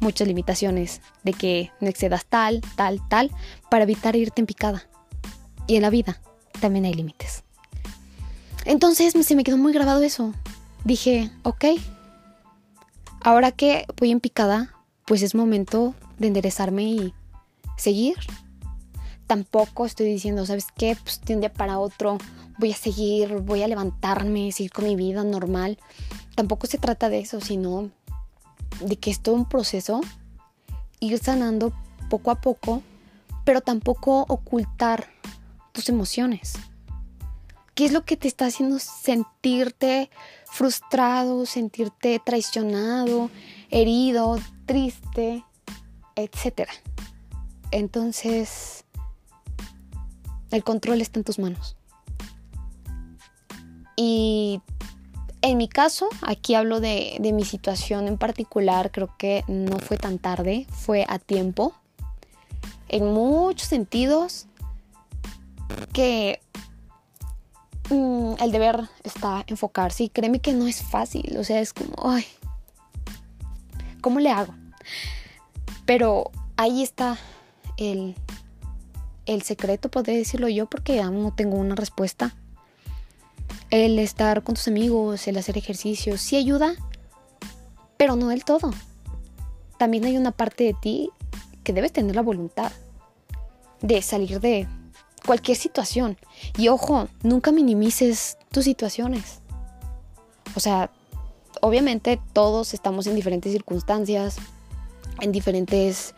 muchas 0.00 0.28
limitaciones 0.28 1.00
de 1.22 1.32
que 1.32 1.70
no 1.80 1.88
excedas 1.88 2.26
tal, 2.26 2.60
tal, 2.76 3.00
tal, 3.08 3.30
para 3.70 3.84
evitar 3.84 4.16
irte 4.16 4.40
en 4.40 4.46
picada. 4.46 4.88
Y 5.66 5.76
en 5.76 5.82
la 5.82 5.90
vida 5.90 6.20
también 6.60 6.84
hay 6.84 6.94
límites. 6.94 7.44
Entonces 8.64 9.14
se 9.14 9.36
me 9.36 9.44
quedó 9.44 9.56
muy 9.56 9.72
grabado 9.72 10.02
eso. 10.02 10.34
Dije, 10.84 11.30
ok, 11.42 11.64
ahora 13.22 13.52
que 13.52 13.86
voy 13.98 14.10
en 14.10 14.20
picada, 14.20 14.74
pues 15.06 15.22
es 15.22 15.34
momento 15.34 15.94
de 16.18 16.28
enderezarme 16.28 16.84
y 16.84 17.14
seguir. 17.76 18.16
Tampoco 19.28 19.86
estoy 19.86 20.06
diciendo, 20.06 20.44
¿sabes 20.46 20.66
qué? 20.76 20.96
Pues 21.00 21.20
de 21.20 21.34
un 21.34 21.40
día 21.40 21.52
para 21.52 21.78
otro 21.78 22.18
voy 22.58 22.72
a 22.72 22.76
seguir, 22.76 23.36
voy 23.36 23.62
a 23.62 23.68
levantarme, 23.68 24.50
seguir 24.52 24.72
con 24.72 24.86
mi 24.86 24.96
vida 24.96 25.22
normal. 25.22 25.78
Tampoco 26.34 26.66
se 26.66 26.78
trata 26.78 27.08
de 27.08 27.20
eso, 27.20 27.40
sino 27.40 27.90
de 28.80 28.96
que 28.96 29.10
es 29.10 29.20
todo 29.20 29.34
un 29.34 29.48
proceso, 29.48 30.00
ir 31.00 31.18
sanando 31.18 31.72
poco 32.08 32.30
a 32.30 32.40
poco, 32.40 32.82
pero 33.44 33.60
tampoco 33.60 34.24
ocultar 34.28 35.08
tus 35.72 35.88
emociones. 35.88 36.54
¿Qué 37.74 37.84
es 37.84 37.92
lo 37.92 38.04
que 38.04 38.16
te 38.16 38.28
está 38.28 38.46
haciendo 38.46 38.78
sentirte 38.78 40.10
frustrado, 40.46 41.46
sentirte 41.46 42.20
traicionado, 42.24 43.30
herido, 43.70 44.38
triste, 44.66 45.44
etcétera? 46.16 46.72
Entonces, 47.70 48.84
el 50.50 50.64
control 50.64 51.00
está 51.00 51.20
en 51.20 51.24
tus 51.24 51.38
manos. 51.38 51.76
Y 53.96 54.60
en 55.42 55.56
mi 55.56 55.68
caso, 55.68 56.08
aquí 56.22 56.54
hablo 56.54 56.80
de, 56.80 57.18
mi 57.20 57.44
situación 57.44 58.08
en 58.08 58.18
particular, 58.18 58.90
creo 58.90 59.16
que 59.18 59.44
no 59.48 59.78
fue 59.78 59.96
tan 59.96 60.18
tarde, 60.18 60.66
fue 60.70 61.04
a 61.08 61.18
tiempo. 61.18 61.74
En 62.88 63.12
muchos 63.12 63.68
sentidos, 63.68 64.46
que 65.92 66.40
mm, 67.90 68.34
el 68.40 68.52
deber 68.52 68.88
está 69.04 69.44
enfocarse 69.46 70.04
y 70.04 70.08
créeme 70.08 70.40
que 70.40 70.52
no 70.52 70.66
es 70.66 70.82
fácil, 70.82 71.36
o 71.36 71.44
sea, 71.44 71.60
es 71.60 71.72
como, 71.72 71.94
ay, 72.10 72.24
¿cómo 74.00 74.20
le 74.20 74.30
hago? 74.30 74.54
Pero 75.86 76.30
ahí 76.56 76.82
está 76.82 77.18
el, 77.76 78.14
el 79.28 79.42
secreto, 79.42 79.90
podría 79.90 80.16
decirlo 80.16 80.48
yo, 80.48 80.66
porque 80.66 81.00
aún 81.00 81.22
no 81.22 81.34
tengo 81.34 81.56
una 81.56 81.74
respuesta 81.74 82.34
el 83.70 83.98
estar 83.98 84.42
con 84.42 84.54
tus 84.54 84.68
amigos, 84.68 85.28
el 85.28 85.36
hacer 85.36 85.58
ejercicio, 85.58 86.16
sí 86.16 86.36
ayuda, 86.36 86.74
pero 87.96 88.16
no 88.16 88.28
del 88.28 88.44
todo. 88.44 88.72
También 89.78 90.04
hay 90.04 90.16
una 90.16 90.32
parte 90.32 90.64
de 90.64 90.74
ti 90.74 91.10
que 91.64 91.72
debes 91.72 91.92
tener 91.92 92.16
la 92.16 92.22
voluntad 92.22 92.72
de 93.82 94.00
salir 94.02 94.40
de 94.40 94.66
cualquier 95.26 95.56
situación. 95.56 96.16
Y 96.56 96.68
ojo, 96.68 97.08
nunca 97.22 97.52
minimices 97.52 98.38
tus 98.50 98.64
situaciones. 98.64 99.40
O 100.54 100.60
sea, 100.60 100.90
obviamente 101.60 102.18
todos 102.32 102.72
estamos 102.72 103.06
en 103.06 103.14
diferentes 103.14 103.52
circunstancias, 103.52 104.36
en 105.20 105.30
diferentes 105.30 106.14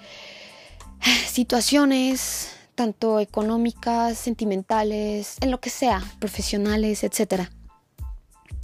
situaciones, 1.26 2.52
tanto 2.80 3.20
económicas, 3.20 4.16
sentimentales, 4.16 5.36
en 5.42 5.50
lo 5.50 5.60
que 5.60 5.68
sea, 5.68 6.02
profesionales, 6.18 7.04
etc. 7.04 7.50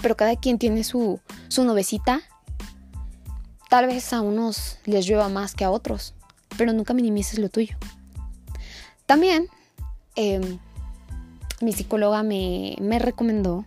Pero 0.00 0.16
cada 0.16 0.36
quien 0.36 0.58
tiene 0.58 0.84
su, 0.84 1.20
su 1.48 1.64
novecita. 1.64 2.22
Tal 3.68 3.86
vez 3.86 4.14
a 4.14 4.22
unos 4.22 4.78
les 4.86 5.04
llueva 5.06 5.28
más 5.28 5.54
que 5.54 5.64
a 5.64 5.70
otros, 5.70 6.14
pero 6.56 6.72
nunca 6.72 6.94
minimices 6.94 7.38
lo 7.38 7.50
tuyo. 7.50 7.76
También 9.04 9.50
em, 10.14 10.60
mi 11.60 11.74
psicóloga 11.74 12.22
me, 12.22 12.74
me 12.80 12.98
recomendó 12.98 13.66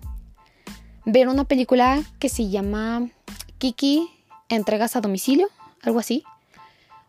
ver 1.06 1.28
una 1.28 1.44
película 1.44 2.02
que 2.18 2.28
se 2.28 2.50
llama 2.50 3.08
Kiki 3.60 4.10
Entregas 4.50 4.96
a 4.96 5.02
domicilio, 5.02 5.48
algo 5.84 6.00
así. 6.00 6.24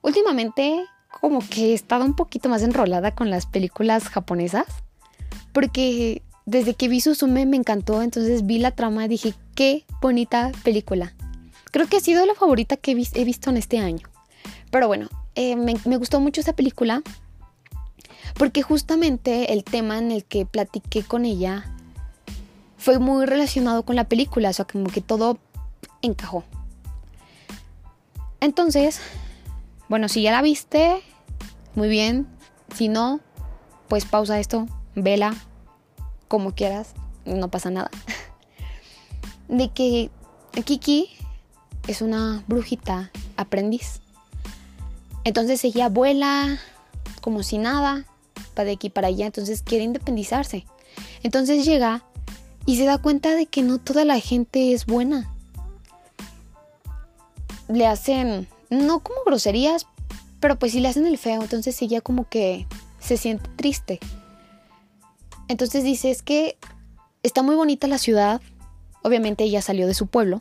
Últimamente 0.03 0.85
como 1.21 1.41
que 1.41 1.71
he 1.71 1.75
estado 1.75 2.05
un 2.05 2.15
poquito 2.15 2.49
más 2.49 2.63
enrolada 2.63 3.15
con 3.15 3.31
las 3.31 3.47
películas 3.47 4.09
japonesas. 4.09 4.67
Porque 5.53 6.23
desde 6.47 6.75
que 6.75 6.89
vi 6.89 7.01
Susume 7.01 7.47
me 7.47 7.57
encantó, 7.57 8.03
entonces 8.03 8.47
vi 8.47 8.59
la 8.59 8.71
trama 8.71 9.05
y 9.05 9.09
dije, 9.09 9.35
qué 9.55 9.85
bonita 10.01 10.53
película. 10.63 11.15
Creo 11.71 11.87
que 11.87 11.97
ha 11.97 12.01
sido 12.01 12.25
la 12.27 12.35
favorita 12.35 12.77
que 12.77 12.93
he 12.93 13.25
visto 13.25 13.51
en 13.51 13.57
este 13.57 13.79
año. 13.79 14.09
Pero 14.71 14.87
bueno, 14.87 15.09
eh, 15.35 15.57
me, 15.57 15.75
me 15.85 15.97
gustó 15.97 16.21
mucho 16.21 16.41
esa 16.41 16.53
película 16.53 17.03
porque 18.35 18.63
justamente 18.63 19.53
el 19.53 19.65
tema 19.65 19.99
en 19.99 20.11
el 20.11 20.25
que 20.25 20.47
platiqué 20.47 21.03
con 21.03 21.25
ella 21.25 21.73
fue 22.79 22.99
muy 22.99 23.27
relacionado 23.27 23.83
con 23.83 23.97
la 23.97 24.05
película, 24.05 24.51
o 24.51 24.53
sea, 24.53 24.65
como 24.65 24.87
que 24.87 25.01
todo 25.01 25.39
encajó. 26.03 26.45
Entonces, 28.41 29.01
bueno, 29.91 30.09
si 30.09 30.23
ya 30.23 30.31
la 30.31 30.41
viste, 30.41 31.03
muy 31.75 31.89
bien. 31.89 32.29
Si 32.77 32.87
no, 32.87 33.19
pues 33.89 34.05
pausa 34.05 34.39
esto, 34.39 34.69
vela 34.95 35.35
como 36.29 36.55
quieras, 36.55 36.95
no 37.25 37.51
pasa 37.51 37.71
nada. 37.71 37.91
De 39.49 39.71
que 39.71 40.11
Kiki 40.65 41.11
es 41.89 42.03
una 42.03 42.45
brujita 42.47 43.11
aprendiz. 43.37 44.01
Entonces 45.25 45.65
ella 45.65 45.89
vuela 45.89 46.61
como 47.21 47.43
si 47.43 47.59
nada, 47.59 48.07
para 48.55 48.67
de 48.67 48.73
aquí 48.75 48.91
para 48.91 49.09
allá, 49.09 49.27
entonces 49.27 49.63
quiere 49.65 49.83
independizarse. 49.83 50.67
Entonces 51.25 51.65
llega 51.65 52.05
y 52.65 52.77
se 52.77 52.85
da 52.85 52.99
cuenta 52.99 53.35
de 53.35 53.47
que 53.47 53.63
no 53.63 53.79
toda 53.79 54.05
la 54.05 54.21
gente 54.21 54.73
es 54.73 54.87
buena. 54.87 55.35
Le 57.67 57.89
hacen 57.89 58.47
no 58.71 59.01
como 59.01 59.23
groserías, 59.25 59.87
pero 60.41 60.59
pues 60.59 60.73
si 60.73 60.81
le 60.81 60.89
hacen 60.89 61.07
el 61.07 61.19
feo, 61.19 61.43
entonces 61.43 61.81
ella 61.83 62.01
como 62.01 62.29
que 62.29 62.67
se 62.99 63.17
siente 63.17 63.51
triste. 63.57 64.01
Entonces 65.49 65.85
dice, 65.85 66.11
es 66.11 66.23
que 66.23 66.57
está 67.23 67.43
muy 67.43 67.57
bonita 67.57 67.87
la 67.89 67.99
ciudad, 67.99 68.41
obviamente 69.03 69.45
ella 69.45 69.61
salió 69.61 69.87
de 69.87 69.95
su 69.95 70.07
pueblo, 70.07 70.41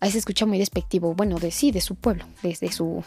ahí 0.00 0.10
se 0.10 0.18
escucha 0.18 0.46
muy 0.46 0.58
despectivo, 0.58 1.14
bueno, 1.14 1.38
de 1.38 1.50
sí, 1.50 1.72
de 1.72 1.80
su 1.80 1.94
pueblo, 1.94 2.26
desde 2.42 2.70
su, 2.70 3.02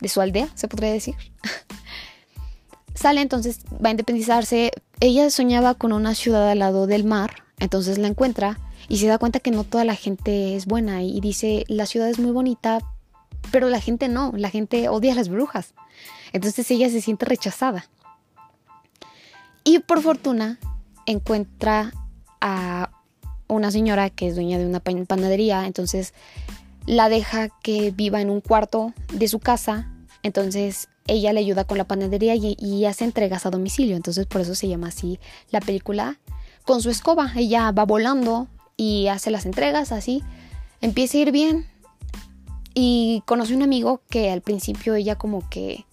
de 0.00 0.08
su 0.08 0.20
aldea, 0.20 0.48
se 0.54 0.68
podría 0.68 0.92
decir. 0.92 1.16
Sale 2.94 3.20
entonces, 3.20 3.60
va 3.84 3.88
a 3.88 3.90
independizarse, 3.90 4.70
ella 5.00 5.28
soñaba 5.30 5.74
con 5.74 5.92
una 5.92 6.14
ciudad 6.14 6.48
al 6.48 6.60
lado 6.60 6.86
del 6.86 7.04
mar, 7.04 7.42
entonces 7.58 7.98
la 7.98 8.08
encuentra 8.08 8.58
y 8.88 8.98
se 8.98 9.08
da 9.08 9.18
cuenta 9.18 9.40
que 9.40 9.50
no 9.50 9.64
toda 9.64 9.84
la 9.84 9.96
gente 9.96 10.54
es 10.54 10.66
buena 10.66 11.02
y 11.02 11.20
dice, 11.20 11.64
la 11.66 11.86
ciudad 11.86 12.08
es 12.08 12.18
muy 12.18 12.30
bonita, 12.30 12.78
pero 13.50 13.68
la 13.68 13.80
gente 13.80 14.08
no, 14.08 14.32
la 14.36 14.50
gente 14.50 14.88
odia 14.88 15.12
a 15.12 15.16
las 15.16 15.28
brujas. 15.28 15.74
Entonces 16.32 16.70
ella 16.70 16.88
se 16.90 17.00
siente 17.00 17.26
rechazada. 17.26 17.86
Y 19.64 19.78
por 19.78 20.02
fortuna 20.02 20.58
encuentra 21.06 21.92
a 22.40 22.90
una 23.48 23.70
señora 23.70 24.10
que 24.10 24.28
es 24.28 24.34
dueña 24.34 24.58
de 24.58 24.66
una 24.66 24.80
panadería, 24.80 25.66
entonces 25.66 26.12
la 26.86 27.08
deja 27.08 27.48
que 27.48 27.90
viva 27.90 28.20
en 28.20 28.30
un 28.30 28.40
cuarto 28.40 28.92
de 29.12 29.28
su 29.28 29.38
casa, 29.38 29.90
entonces 30.22 30.88
ella 31.06 31.32
le 31.32 31.40
ayuda 31.40 31.64
con 31.64 31.78
la 31.78 31.84
panadería 31.84 32.34
y, 32.34 32.84
hace 32.86 33.04
entregas 33.04 33.46
a 33.46 33.50
domicilio, 33.50 33.96
entonces 33.96 34.26
por 34.26 34.40
eso 34.40 34.54
se 34.54 34.68
llama 34.68 34.88
así 34.88 35.18
la 35.50 35.60
película. 35.60 36.18
Con 36.64 36.80
su 36.80 36.90
escoba, 36.90 37.32
ella 37.36 37.70
va 37.72 37.84
volando 37.84 38.48
y 38.76 39.08
hace 39.08 39.30
las 39.30 39.44
entregas 39.44 39.92
así, 39.92 40.22
empieza 40.80 41.18
a 41.18 41.20
ir 41.20 41.32
bien, 41.32 41.66
y 42.74 43.22
conocí 43.26 43.54
un 43.54 43.62
amigo 43.62 44.02
que 44.10 44.30
al 44.30 44.42
principio 44.42 44.94
ella 44.94 45.16
como 45.16 45.48
que 45.48 45.86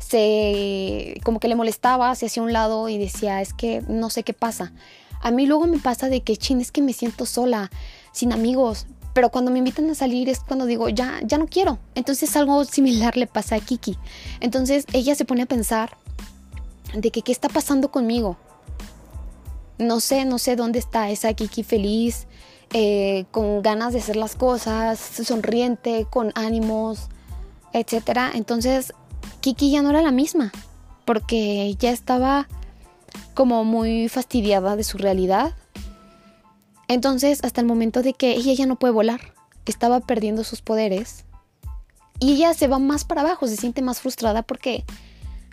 se 0.00 1.20
como 1.24 1.38
que 1.38 1.48
le 1.48 1.54
molestaba, 1.54 2.14
se 2.14 2.26
hacía 2.26 2.42
un 2.42 2.52
lado 2.52 2.88
y 2.88 2.98
decía, 2.98 3.40
es 3.40 3.54
que 3.54 3.82
no 3.88 4.10
sé 4.10 4.22
qué 4.24 4.32
pasa. 4.34 4.72
A 5.20 5.30
mí 5.30 5.46
luego 5.46 5.66
me 5.66 5.78
pasa 5.78 6.08
de 6.08 6.22
que, 6.22 6.36
chin, 6.36 6.60
es 6.60 6.72
que 6.72 6.82
me 6.82 6.92
siento 6.92 7.26
sola, 7.26 7.70
sin 8.12 8.32
amigos, 8.32 8.86
pero 9.14 9.30
cuando 9.30 9.50
me 9.50 9.58
invitan 9.58 9.88
a 9.90 9.94
salir 9.94 10.28
es 10.28 10.40
cuando 10.40 10.66
digo, 10.66 10.88
ya, 10.88 11.20
ya 11.22 11.38
no 11.38 11.46
quiero. 11.46 11.78
Entonces 11.94 12.34
algo 12.36 12.64
similar 12.64 13.16
le 13.16 13.26
pasa 13.26 13.56
a 13.56 13.60
Kiki. 13.60 13.98
Entonces 14.40 14.84
ella 14.92 15.14
se 15.14 15.24
pone 15.24 15.42
a 15.42 15.46
pensar 15.46 15.96
de 16.94 17.10
que 17.10 17.22
qué 17.22 17.32
está 17.32 17.48
pasando 17.48 17.90
conmigo. 17.90 18.36
No 19.78 20.00
sé, 20.00 20.24
no 20.24 20.38
sé 20.38 20.56
dónde 20.56 20.78
está 20.78 21.10
esa 21.10 21.32
Kiki 21.34 21.62
feliz, 21.62 22.26
eh, 22.72 23.26
con 23.30 23.62
ganas 23.62 23.92
de 23.92 24.00
hacer 24.00 24.16
las 24.16 24.34
cosas, 24.34 24.98
sonriente, 24.98 26.06
con 26.08 26.32
ánimos, 26.34 27.08
etc. 27.72 28.32
Entonces, 28.34 28.92
Kiki 29.40 29.70
ya 29.70 29.82
no 29.82 29.90
era 29.90 30.02
la 30.02 30.12
misma. 30.12 30.52
porque 31.04 31.74
ya 31.80 31.90
estaba 31.90 32.46
como 33.34 33.64
muy 33.64 34.08
fastidiada 34.08 34.76
de 34.76 34.84
su 34.84 34.98
realidad. 34.98 35.52
Entonces, 36.86 37.42
hasta 37.42 37.60
el 37.60 37.66
momento 37.66 38.02
de 38.02 38.14
que 38.14 38.32
ella 38.32 38.52
ya 38.52 38.66
no 38.66 38.76
puede 38.76 38.92
volar, 38.92 39.20
estaba 39.66 40.00
perdiendo 40.00 40.44
sus 40.44 40.62
poderes 40.62 41.24
y 42.18 42.34
ella 42.34 42.54
se 42.54 42.68
va 42.68 42.78
más 42.78 43.04
para 43.04 43.22
abajo, 43.22 43.48
se 43.48 43.56
siente 43.56 43.82
más 43.82 44.00
frustrada 44.00 44.42
porque 44.42 44.84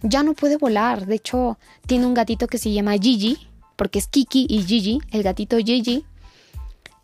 ya 0.04 0.24
no 0.24 0.34
puede 0.34 0.58
volar. 0.58 1.06
De 1.06 1.16
hecho, 1.16 1.58
tiene 1.88 2.06
un 2.06 2.14
gatito 2.14 2.48
que 2.48 2.58
se 2.58 2.72
llama 2.72 2.94
Gigi, 2.94 3.38
porque 3.76 4.00
es 4.00 4.08
Kiki 4.08 4.46
y 4.50 4.64
Gigi, 4.64 5.00
el 5.12 5.24
gatito 5.24 5.58
Gigi. 5.58 6.06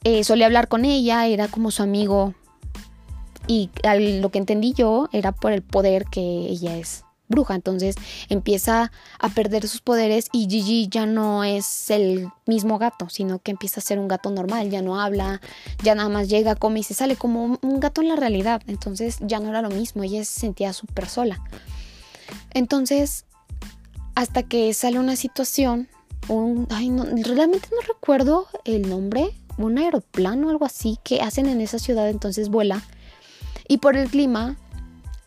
Eh, 0.05 0.23
solía 0.23 0.45
hablar 0.45 0.67
con 0.67 0.85
ella, 0.85 1.25
era 1.25 1.47
como 1.47 1.71
su 1.71 1.81
amigo. 1.81 2.35
Y 3.47 3.71
lo 4.21 4.29
que 4.29 4.37
entendí 4.37 4.73
yo 4.73 5.09
era 5.11 5.31
por 5.31 5.51
el 5.51 5.63
poder 5.63 6.05
que 6.05 6.21
ella 6.21 6.77
es 6.77 7.03
bruja. 7.27 7.55
Entonces 7.55 7.95
empieza 8.29 8.91
a 9.19 9.29
perder 9.29 9.67
sus 9.67 9.81
poderes 9.81 10.27
y 10.31 10.47
Gigi 10.47 10.87
ya 10.89 11.07
no 11.07 11.43
es 11.43 11.89
el 11.89 12.29
mismo 12.45 12.77
gato, 12.77 13.09
sino 13.09 13.39
que 13.39 13.49
empieza 13.49 13.79
a 13.79 13.83
ser 13.83 13.97
un 13.97 14.07
gato 14.07 14.29
normal, 14.29 14.69
ya 14.69 14.83
no 14.83 15.01
habla, 15.01 15.41
ya 15.83 15.95
nada 15.95 16.09
más 16.09 16.29
llega, 16.29 16.55
come 16.55 16.81
y 16.81 16.83
se 16.83 16.93
sale 16.93 17.15
como 17.15 17.57
un 17.59 17.79
gato 17.79 18.01
en 18.01 18.09
la 18.09 18.15
realidad. 18.15 18.61
Entonces 18.67 19.17
ya 19.21 19.39
no 19.39 19.49
era 19.49 19.63
lo 19.63 19.69
mismo, 19.69 20.03
ella 20.03 20.23
se 20.23 20.39
sentía 20.39 20.71
súper 20.71 21.09
sola. 21.09 21.41
Entonces, 22.51 23.25
hasta 24.13 24.43
que 24.43 24.71
sale 24.75 24.99
una 24.99 25.15
situación, 25.15 25.89
un, 26.27 26.67
ay, 26.69 26.89
no, 26.89 27.05
realmente 27.05 27.69
no 27.71 27.81
recuerdo 27.87 28.47
el 28.65 28.87
nombre, 28.87 29.33
un 29.57 29.77
aeroplano 29.77 30.47
o 30.47 30.49
algo 30.49 30.65
así 30.65 30.97
que 31.03 31.21
hacen 31.21 31.47
en 31.47 31.61
esa 31.61 31.79
ciudad, 31.79 32.09
entonces 32.09 32.49
vuela. 32.49 32.83
Y 33.67 33.77
por 33.77 33.95
el 33.95 34.09
clima 34.09 34.57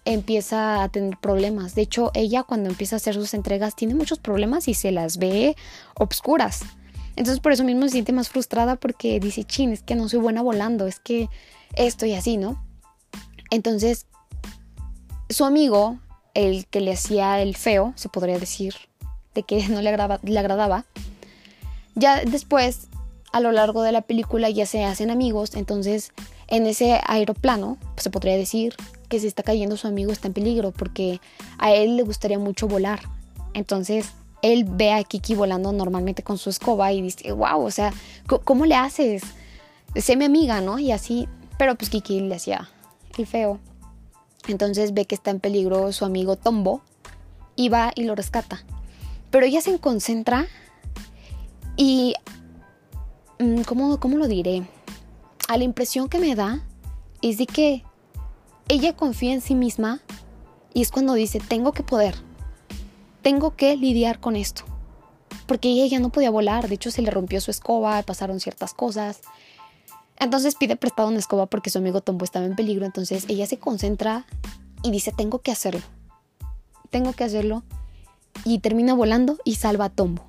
empieza 0.05 0.83
a 0.83 0.89
tener 0.89 1.19
problemas. 1.19 1.75
De 1.75 1.83
hecho, 1.83 2.11
ella 2.15 2.43
cuando 2.43 2.71
empieza 2.71 2.97
a 2.97 2.99
hacer 2.99 3.15
sus 3.15 3.35
entregas 3.35 3.77
tiene 3.77 3.95
muchos 3.95 4.19
problemas 4.19 4.69
y 4.69 4.75
se 4.75 4.91
las 4.93 5.19
ve 5.19 5.57
obscuras. 5.95 6.63
Entonces 7.17 7.41
por 7.41 7.53
eso 7.53 7.65
mismo 7.65 7.83
se 7.83 7.91
siente 7.91 8.13
más 8.13 8.29
frustrada 8.29 8.77
porque 8.77 9.19
dice, 9.21 9.45
chin, 9.45 9.73
es 9.73 9.83
que 9.83 9.97
no 9.97 10.09
soy 10.09 10.21
buena 10.21 10.41
volando, 10.41 10.87
es 10.87 11.01
que 11.01 11.29
esto 11.75 12.07
y 12.07 12.15
así, 12.15 12.37
¿no? 12.37 12.65
Entonces, 13.51 14.07
su 15.29 15.45
amigo, 15.45 15.99
el 16.35 16.67
que 16.67 16.81
le 16.81 16.93
hacía 16.93 17.41
el 17.43 17.57
feo, 17.57 17.93
se 17.97 18.09
podría 18.09 18.39
decir, 18.39 18.75
de 19.35 19.43
que 19.43 19.69
no 19.69 19.83
le, 19.83 19.97
le 20.23 20.39
agradaba, 20.39 20.85
ya 21.95 22.25
después, 22.25 22.89
a 23.33 23.41
lo 23.41 23.53
largo 23.53 23.83
de 23.83 23.93
la 23.93 24.03
película, 24.03 24.51
ya 24.51 24.67
se 24.67 24.85
hacen 24.85 25.11
amigos, 25.11 25.55
entonces 25.55 26.13
en 26.49 26.67
ese 26.67 27.01
aeroplano, 27.07 27.77
se 27.97 28.11
podría 28.11 28.37
decir, 28.37 28.75
que 29.09 29.21
se 29.21 29.27
está 29.27 29.43
cayendo 29.43 29.77
su 29.77 29.87
amigo 29.87 30.13
está 30.13 30.29
en 30.29 30.35
peligro 30.35 30.71
porque 30.71 31.21
a 31.59 31.73
él 31.73 31.97
le 31.97 32.03
gustaría 32.03 32.39
mucho 32.39 32.69
volar. 32.69 33.01
Entonces 33.55 34.11
él 34.43 34.65
ve 34.65 34.93
a 34.93 35.03
Kiki 35.03 35.35
volando 35.35 35.73
normalmente 35.73 36.23
con 36.23 36.39
su 36.39 36.51
escoba 36.51 36.93
y 36.93 37.03
dice, 37.03 37.33
wow, 37.33 37.61
o 37.61 37.71
sea, 37.71 37.93
¿cómo 38.45 38.67
le 38.67 38.75
haces? 38.75 39.23
Sé 39.97 40.17
mi 40.17 40.25
amiga, 40.25 40.61
¿no? 40.61 40.79
Y 40.79 40.93
así, 40.93 41.29
pero 41.59 41.75
pues 41.75 41.91
Kiki 41.91 42.21
le 42.21 42.35
hacía 42.35 42.71
el 43.17 43.27
feo. 43.27 43.59
Entonces 44.47 44.95
ve 44.95 45.05
que 45.05 45.15
está 45.15 45.31
en 45.31 45.41
peligro 45.41 45.93
su 45.93 46.05
amigo 46.05 46.37
Tombo 46.37 46.83
y 47.57 47.69
va 47.69 47.93
y 47.95 48.05
lo 48.05 48.15
rescata. 48.15 48.65
Pero 49.31 49.45
ella 49.45 49.61
se 49.61 49.79
concentra 49.79 50.47
y... 51.77 52.15
Mm, 53.39 53.63
¿Cómo, 53.63 54.01
cómo 54.01 54.17
lo 54.17 54.27
diré? 54.27 54.67
A 55.47 55.57
la 55.57 55.65
impresión 55.65 56.09
que 56.09 56.19
me 56.19 56.35
da 56.35 56.61
es 57.23 57.39
de 57.39 57.47
que 57.47 57.85
ella 58.69 58.97
confía 58.97 59.33
en 59.33 59.41
sí 59.41 59.55
misma 59.55 60.01
y 60.75 60.83
es 60.83 60.91
cuando 60.91 61.15
dice, 61.15 61.41
tengo 61.41 61.73
que 61.73 61.83
poder, 61.83 62.17
tengo 63.23 63.55
que 63.55 63.77
lidiar 63.77 64.19
con 64.21 64.35
esto. 64.35 64.65
Porque 65.47 65.69
ella 65.69 65.87
ya 65.87 66.01
no 66.01 66.11
podía 66.11 66.31
volar, 66.31 66.69
de 66.69 66.75
hecho 66.75 66.91
se 66.91 67.01
le 67.01 67.11
rompió 67.11 67.41
su 67.41 67.51
escoba, 67.51 68.03
pasaron 68.03 68.41
ciertas 68.41 68.75
cosas. 68.75 69.21
Entonces 70.19 70.57
pide 70.57 70.75
prestado 70.77 71.09
una 71.09 71.19
escoba 71.19 71.47
porque 71.47 71.71
su 71.71 71.79
amigo 71.79 72.01
Tombo 72.01 72.25
estaba 72.25 72.45
en 72.45 72.57
peligro, 72.57 72.85
entonces 72.85 73.25
ella 73.29 73.47
se 73.47 73.59
concentra 73.59 74.27
y 74.83 74.91
dice, 74.91 75.13
tengo 75.17 75.39
que 75.41 75.53
hacerlo, 75.53 75.83
tengo 76.91 77.13
que 77.13 77.25
hacerlo. 77.25 77.63
Y 78.45 78.59
termina 78.59 78.95
volando 78.95 79.39
y 79.45 79.55
salva 79.55 79.87
a 79.87 79.91
Tombo. 79.91 80.25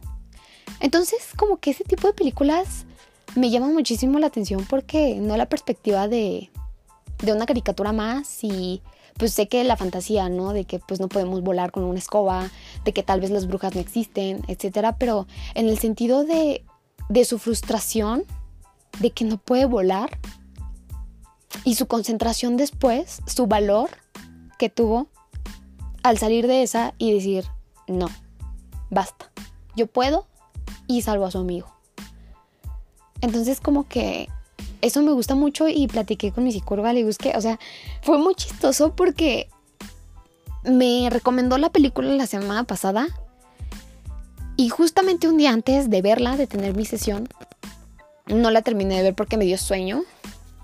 Entonces 0.79 1.19
como 1.36 1.57
que 1.57 1.71
ese 1.71 1.84
tipo 1.84 2.07
de 2.07 2.13
películas 2.13 2.86
me 3.35 3.49
llama 3.49 3.67
muchísimo 3.67 4.19
la 4.19 4.27
atención 4.27 4.65
porque 4.69 5.15
no 5.15 5.37
la 5.37 5.47
perspectiva 5.47 6.07
de 6.07 6.49
de 7.21 7.33
una 7.33 7.45
caricatura 7.45 7.91
más 7.91 8.43
y 8.43 8.81
pues 9.17 9.33
sé 9.33 9.47
que 9.47 9.63
la 9.63 9.75
fantasía, 9.75 10.29
¿no? 10.29 10.53
De 10.53 10.65
que 10.65 10.79
pues 10.79 10.99
no 10.99 11.09
podemos 11.09 11.41
volar 11.41 11.71
con 11.71 11.83
una 11.83 11.99
escoba, 11.99 12.49
de 12.85 12.93
que 12.93 13.03
tal 13.03 13.19
vez 13.19 13.31
las 13.31 13.47
brujas 13.47 13.75
no 13.75 13.81
existen, 13.81 14.43
etcétera, 14.47 14.97
pero 14.97 15.27
en 15.55 15.67
el 15.67 15.77
sentido 15.77 16.23
de, 16.23 16.63
de 17.09 17.25
su 17.25 17.37
frustración, 17.37 18.23
de 18.99 19.11
que 19.11 19.25
no 19.25 19.37
puede 19.37 19.65
volar 19.65 20.17
y 21.65 21.75
su 21.75 21.87
concentración 21.87 22.55
después, 22.55 23.21
su 23.25 23.47
valor 23.47 23.89
que 24.57 24.69
tuvo 24.69 25.07
al 26.03 26.17
salir 26.17 26.47
de 26.47 26.63
esa 26.63 26.93
y 26.97 27.13
decir, 27.13 27.45
no, 27.87 28.07
basta, 28.89 29.31
yo 29.75 29.87
puedo 29.87 30.27
y 30.87 31.01
salvo 31.01 31.25
a 31.25 31.31
su 31.31 31.39
amigo. 31.39 31.78
Entonces 33.21 33.60
como 33.62 33.88
que 33.88 34.29
eso 34.82 35.01
me 35.01 35.12
gusta 35.12 35.36
mucho 35.36 35.67
y 35.67 35.88
platiqué 35.88 36.32
con 36.32 36.43
mi 36.43 36.51
psicóloga, 36.51 36.93
le 36.93 37.03
busqué, 37.03 37.34
o 37.36 37.41
sea, 37.41 37.60
fue 38.01 38.17
muy 38.17 38.36
chistoso 38.36 38.95
porque 38.95 39.49
me 40.63 41.10
recomendó 41.10 41.58
la 41.58 41.69
película 41.69 42.10
la 42.10 42.27
semana 42.27 42.63
pasada 42.63 43.08
y 44.55 44.69
justamente 44.69 45.27
un 45.27 45.38
día 45.38 45.51
antes 45.51 45.89
de 45.89 46.01
verla, 46.01 46.36
de 46.36 46.47
tener 46.47 46.75
mi 46.75 46.86
sesión, 46.86 47.29
no 48.27 48.51
la 48.51 48.62
terminé 48.62 48.97
de 48.97 49.03
ver 49.03 49.15
porque 49.15 49.38
me 49.38 49.45
dio 49.45 49.58
sueño. 49.58 50.03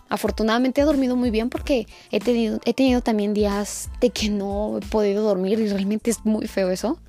Afortunadamente 0.10 0.82
he 0.82 0.84
dormido 0.84 1.16
muy 1.16 1.32
bien 1.32 1.50
porque 1.50 1.88
he 2.12 2.20
tenido, 2.20 2.60
he 2.66 2.74
tenido 2.74 3.02
también 3.02 3.34
días 3.34 3.90
de 4.02 4.12
que 4.12 4.30
no 4.30 4.78
he 4.78 4.86
podido 4.86 5.24
dormir 5.24 5.60
y 5.60 5.68
realmente 5.68 6.12
es 6.12 6.26
muy 6.26 6.48
feo 6.48 6.70
eso. 6.70 7.00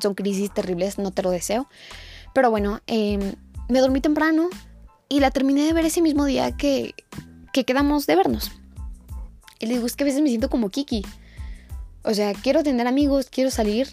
Son 0.00 0.14
crisis 0.14 0.52
terribles, 0.52 0.98
no 0.98 1.10
te 1.10 1.22
lo 1.22 1.30
deseo. 1.30 1.66
Pero 2.32 2.50
bueno, 2.50 2.80
em, 2.86 3.34
me 3.72 3.80
dormí 3.80 4.00
temprano, 4.00 4.50
y 5.08 5.20
la 5.20 5.30
terminé 5.30 5.64
de 5.64 5.72
ver 5.72 5.84
ese 5.84 6.00
mismo 6.00 6.24
día 6.24 6.56
que, 6.56 6.94
que 7.52 7.64
quedamos 7.64 8.06
de 8.06 8.16
vernos. 8.16 8.52
Y 9.58 9.66
le 9.66 9.74
digo, 9.74 9.86
es 9.86 9.96
que 9.96 10.04
a 10.04 10.06
veces 10.06 10.22
me 10.22 10.28
siento 10.28 10.48
como 10.48 10.70
Kiki. 10.70 11.04
O 12.02 12.14
sea, 12.14 12.32
quiero 12.34 12.62
tener 12.62 12.86
amigos, 12.86 13.28
quiero 13.30 13.50
salir, 13.50 13.88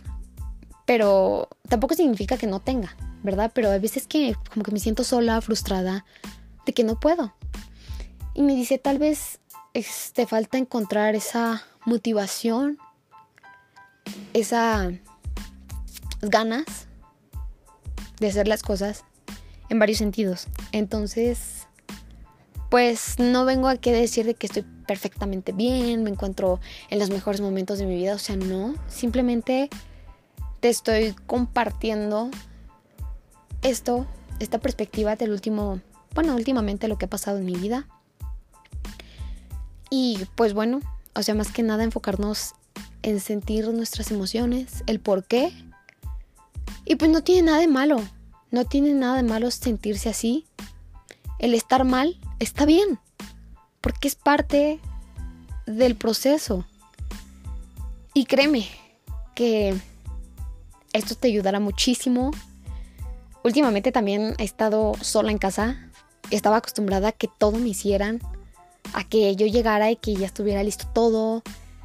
pero 0.85 1.49
tampoco 1.67 1.93
significa 1.93 2.37
que 2.37 2.47
no 2.47 2.59
tenga, 2.59 2.95
¿verdad? 3.21 3.51
Pero 3.53 3.69
hay 3.69 3.79
veces 3.79 4.07
que 4.07 4.35
como 4.53 4.63
que 4.63 4.71
me 4.71 4.79
siento 4.79 5.03
sola, 5.03 5.41
frustrada, 5.41 6.05
de 6.65 6.73
que 6.73 6.83
no 6.83 6.99
puedo. 6.99 7.33
Y 8.33 8.41
me 8.41 8.55
dice, 8.55 8.77
tal 8.77 8.97
vez 8.97 9.39
te 9.73 9.79
este, 9.79 10.25
falta 10.25 10.57
encontrar 10.57 11.15
esa 11.15 11.63
motivación, 11.85 12.77
esas 14.33 14.93
ganas 16.21 16.87
de 18.19 18.27
hacer 18.27 18.47
las 18.47 18.63
cosas 18.63 19.03
en 19.69 19.79
varios 19.79 19.99
sentidos. 19.99 20.47
Entonces, 20.71 21.67
pues 22.69 23.17
no 23.19 23.45
vengo 23.45 23.67
a 23.67 23.75
decir 23.75 24.25
de 24.25 24.35
que 24.35 24.47
estoy 24.47 24.65
perfectamente 24.87 25.51
bien, 25.51 26.03
me 26.03 26.09
encuentro 26.09 26.59
en 26.89 26.99
los 26.99 27.09
mejores 27.09 27.41
momentos 27.41 27.79
de 27.79 27.85
mi 27.85 27.95
vida, 27.95 28.15
o 28.15 28.19
sea, 28.19 28.35
no, 28.35 28.75
simplemente 28.87 29.69
te 30.59 30.69
estoy 30.69 31.15
compartiendo 31.25 32.29
esto, 33.61 34.07
esta 34.39 34.59
perspectiva 34.59 35.15
del 35.15 35.31
último, 35.31 35.81
bueno, 36.13 36.35
últimamente 36.35 36.87
lo 36.87 36.97
que 36.97 37.05
ha 37.05 37.09
pasado 37.09 37.37
en 37.37 37.45
mi 37.45 37.55
vida. 37.55 37.87
Y 39.89 40.19
pues 40.35 40.53
bueno, 40.53 40.81
o 41.15 41.23
sea, 41.23 41.33
más 41.35 41.51
que 41.51 41.63
nada 41.63 41.83
enfocarnos 41.83 42.53
en 43.01 43.19
sentir 43.19 43.67
nuestras 43.69 44.11
emociones, 44.11 44.83
el 44.85 44.99
por 44.99 45.25
qué. 45.25 45.51
Y 46.85 46.95
pues 46.95 47.09
no 47.09 47.23
tiene 47.23 47.43
nada 47.43 47.59
de 47.59 47.67
malo. 47.67 48.01
No 48.51 48.65
tiene 48.65 48.93
nada 48.93 49.17
de 49.17 49.23
malo 49.23 49.51
sentirse 49.51 50.09
así. 50.09 50.45
El 51.37 51.53
estar 51.53 51.83
mal 51.83 52.17
está 52.39 52.65
bien, 52.65 52.99
porque 53.81 54.07
es 54.07 54.15
parte 54.15 54.79
del 55.65 55.95
proceso. 55.95 56.65
Y 58.13 58.25
créeme 58.25 58.67
que 59.35 59.75
esto 60.93 61.15
te 61.15 61.27
ayudará 61.27 61.59
muchísimo. 61.59 62.31
Últimamente 63.43 63.91
también 63.91 64.35
he 64.37 64.43
estado 64.43 64.93
sola 65.01 65.31
en 65.31 65.37
casa. 65.37 65.89
Estaba 66.31 66.57
acostumbrada 66.57 67.09
a 67.09 67.11
que 67.11 67.29
todo 67.37 67.53
me 67.53 67.69
hicieran, 67.69 68.19
a 68.93 69.03
que 69.03 69.35
yo 69.35 69.45
llegara 69.47 69.91
y 69.91 69.95
que 69.95 70.15
ya 70.15 70.25
estuviera 70.25 70.63
listo 70.63 70.87
todo, 70.93 71.43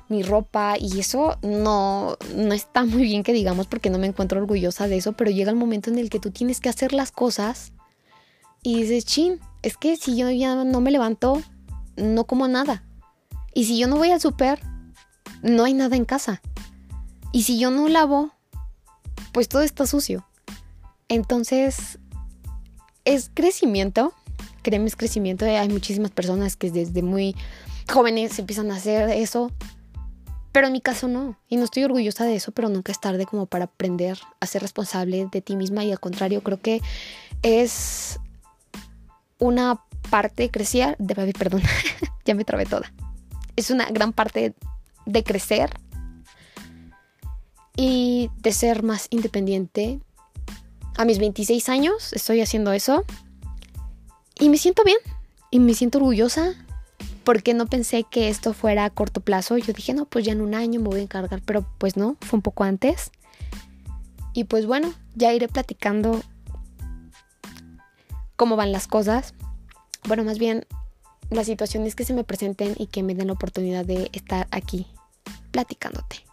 mi 0.09 0.23
ropa 0.23 0.77
y 0.79 1.01
eso 1.01 1.39
no, 1.43 2.17
no 2.35 2.55
está 2.55 2.85
muy 2.85 3.03
bien 3.03 3.23
que 3.23 3.33
digamos 3.33 3.67
porque 3.67 3.91
no 3.91 3.99
me 3.99 4.07
encuentro 4.07 4.41
orgullosa 4.41 4.89
de 4.89 4.97
eso, 4.97 5.13
pero 5.13 5.31
llega 5.31 5.51
el 5.51 5.57
momento 5.57 5.91
en 5.91 5.99
el 5.99 6.11
que 6.11 6.21
tú 6.21 6.31
tienes 6.31 6.61
que 6.61 6.69
hacer 6.69 6.93
las 6.93 7.11
cosas 7.11 7.73
y 8.63 8.83
dices, 8.83 9.05
chin, 9.05 9.41
es 9.63 9.77
que 9.77 9.97
si 9.97 10.17
yo 10.17 10.31
ya 10.31 10.65
no 10.65 10.81
me 10.81 10.91
levanto, 10.91 11.43
no 11.97 12.25
como 12.25 12.49
nada. 12.49 12.85
Y 13.55 13.65
si 13.65 13.79
yo 13.79 13.87
no 13.87 13.97
voy 13.97 14.11
al 14.11 14.21
súper, 14.21 14.61
no 15.43 15.65
hay 15.65 15.75
nada 15.75 15.97
en 15.97 16.05
casa. 16.05 16.43
Y 17.33 17.43
si 17.43 17.59
yo 17.59 17.71
no 17.71 17.89
lavo, 17.89 18.33
pues 19.33 19.49
todo 19.49 19.63
está 19.63 19.87
sucio. 19.87 20.27
Entonces, 21.09 21.99
es 23.05 23.31
crecimiento, 23.33 24.15
créeme, 24.63 24.87
es 24.87 24.97
crecimiento. 24.97 25.45
Hay 25.45 25.69
muchísimas 25.69 26.11
personas 26.11 26.57
que 26.57 26.71
desde 26.71 27.03
muy 27.03 27.37
jóvenes 27.93 28.39
empiezan 28.39 28.71
a 28.71 28.77
hacer 28.77 29.11
eso, 29.11 29.51
pero 30.55 30.69
en 30.69 30.73
mi 30.73 30.81
caso 30.81 31.09
no. 31.09 31.37
Y 31.49 31.57
no 31.57 31.65
estoy 31.65 31.83
orgullosa 31.83 32.25
de 32.25 32.37
eso, 32.37 32.53
pero 32.53 32.69
nunca 32.69 32.93
es 32.93 33.01
tarde 33.01 33.27
como 33.27 33.47
para 33.47 33.65
aprender 33.65 34.21
a 34.39 34.47
ser 34.47 34.63
responsable 34.63 35.27
de 35.31 35.43
ti 35.43 35.57
misma 35.57 35.83
y 35.83 35.91
al 35.91 35.99
contrario, 35.99 36.45
creo 36.45 36.61
que 36.61 36.81
es 37.43 38.21
una 39.41 39.81
parte 40.11 40.53
crecer, 40.53 40.97
de, 40.99 41.33
perdón, 41.33 41.61
ya 42.25 42.37
me 42.37 42.45
trabé 42.45 42.67
toda. 42.67 42.93
Es 43.57 43.71
una 43.71 43.91
gran 43.91 44.13
parte 44.13 44.55
de 45.07 45.25
crecer 45.25 45.71
y 47.77 48.31
de 48.37 48.53
ser 48.53 48.85
más 48.85 49.09
independiente. 49.11 49.99
A 50.97 51.05
mis 51.05 51.19
26 51.19 51.69
años 51.69 52.13
estoy 52.13 52.41
haciendo 52.41 52.73
eso 52.73 53.05
y 54.39 54.51
me 54.51 54.59
siento 54.59 54.85
bien 54.85 54.99
y 55.51 55.59
me 55.59 55.75
siento 55.75 55.99
orgullosa 55.99 56.55
porque 57.25 57.55
no 57.55 57.67
pensé 57.67 58.05
que 58.05 58.29
esto 58.29 58.53
fuera 58.53 58.85
a 58.85 58.91
corto 58.91 59.21
plazo. 59.21 59.59
Yo 59.59 59.73
dije, 59.73 59.95
no, 59.95 60.05
pues 60.05 60.25
ya 60.25 60.33
en 60.33 60.41
un 60.41 60.55
año 60.55 60.81
me 60.81 60.89
voy 60.89 61.01
a 61.01 61.05
encargar, 61.05 61.43
pero 61.45 61.67
pues 61.79 61.97
no, 61.97 62.17
fue 62.21 62.37
un 62.37 62.43
poco 62.43 62.65
antes. 62.65 63.11
Y 64.33 64.45
pues 64.45 64.67
bueno, 64.67 64.93
ya 65.15 65.33
iré 65.33 65.49
platicando 65.49 66.23
cómo 68.37 68.57
van 68.57 68.73
las 68.73 68.87
cosas. 68.87 69.35
Bueno, 70.07 70.25
más 70.25 70.39
bien 70.39 70.67
las 71.31 71.47
situaciones 71.47 71.95
que 71.95 72.05
se 72.05 72.15
me 72.15 72.25
presenten 72.25 72.75
y 72.79 72.87
que 72.87 73.03
me 73.03 73.15
den 73.15 73.29
la 73.29 73.33
oportunidad 73.33 73.85
de 73.85 74.11
estar 74.13 74.47
aquí 74.51 74.87
platicándote. 75.51 76.25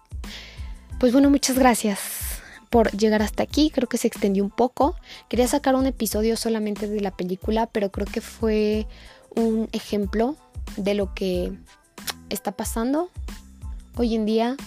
Pues 0.99 1.13
bueno, 1.13 1.29
muchas 1.29 1.57
gracias 1.57 2.41
por 2.69 2.91
llegar 2.91 3.21
hasta 3.21 3.43
aquí. 3.43 3.69
Creo 3.69 3.87
que 3.87 3.97
se 3.97 4.07
extendió 4.07 4.43
un 4.43 4.49
poco. 4.49 4.95
Quería 5.29 5.47
sacar 5.47 5.75
un 5.75 5.85
episodio 5.85 6.35
solamente 6.37 6.87
de 6.87 7.01
la 7.01 7.11
película, 7.11 7.67
pero 7.67 7.91
creo 7.91 8.07
que 8.07 8.21
fue 8.21 8.87
un 9.35 9.69
ejemplo 9.71 10.35
de 10.77 10.93
lo 10.93 11.13
que 11.13 11.53
está 12.29 12.51
pasando 12.51 13.09
hoy 13.95 14.15
en 14.15 14.25
día. 14.25 14.57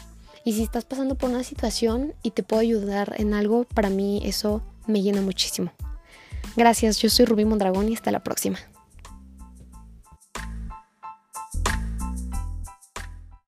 Y 0.44 0.52
si 0.52 0.62
estás 0.62 0.84
pasando 0.84 1.14
por 1.14 1.30
una 1.30 1.42
situación 1.42 2.14
y 2.22 2.32
te 2.32 2.42
puedo 2.42 2.60
ayudar 2.60 3.14
en 3.18 3.32
algo, 3.32 3.64
para 3.64 3.88
mí 3.88 4.20
eso 4.24 4.62
me 4.86 5.00
llena 5.00 5.22
muchísimo. 5.22 5.72
Gracias, 6.56 6.98
yo 6.98 7.08
soy 7.08 7.24
Rubí 7.24 7.44
Mondragón 7.44 7.88
y 7.88 7.94
hasta 7.94 8.10
la 8.10 8.22
próxima. 8.22 8.58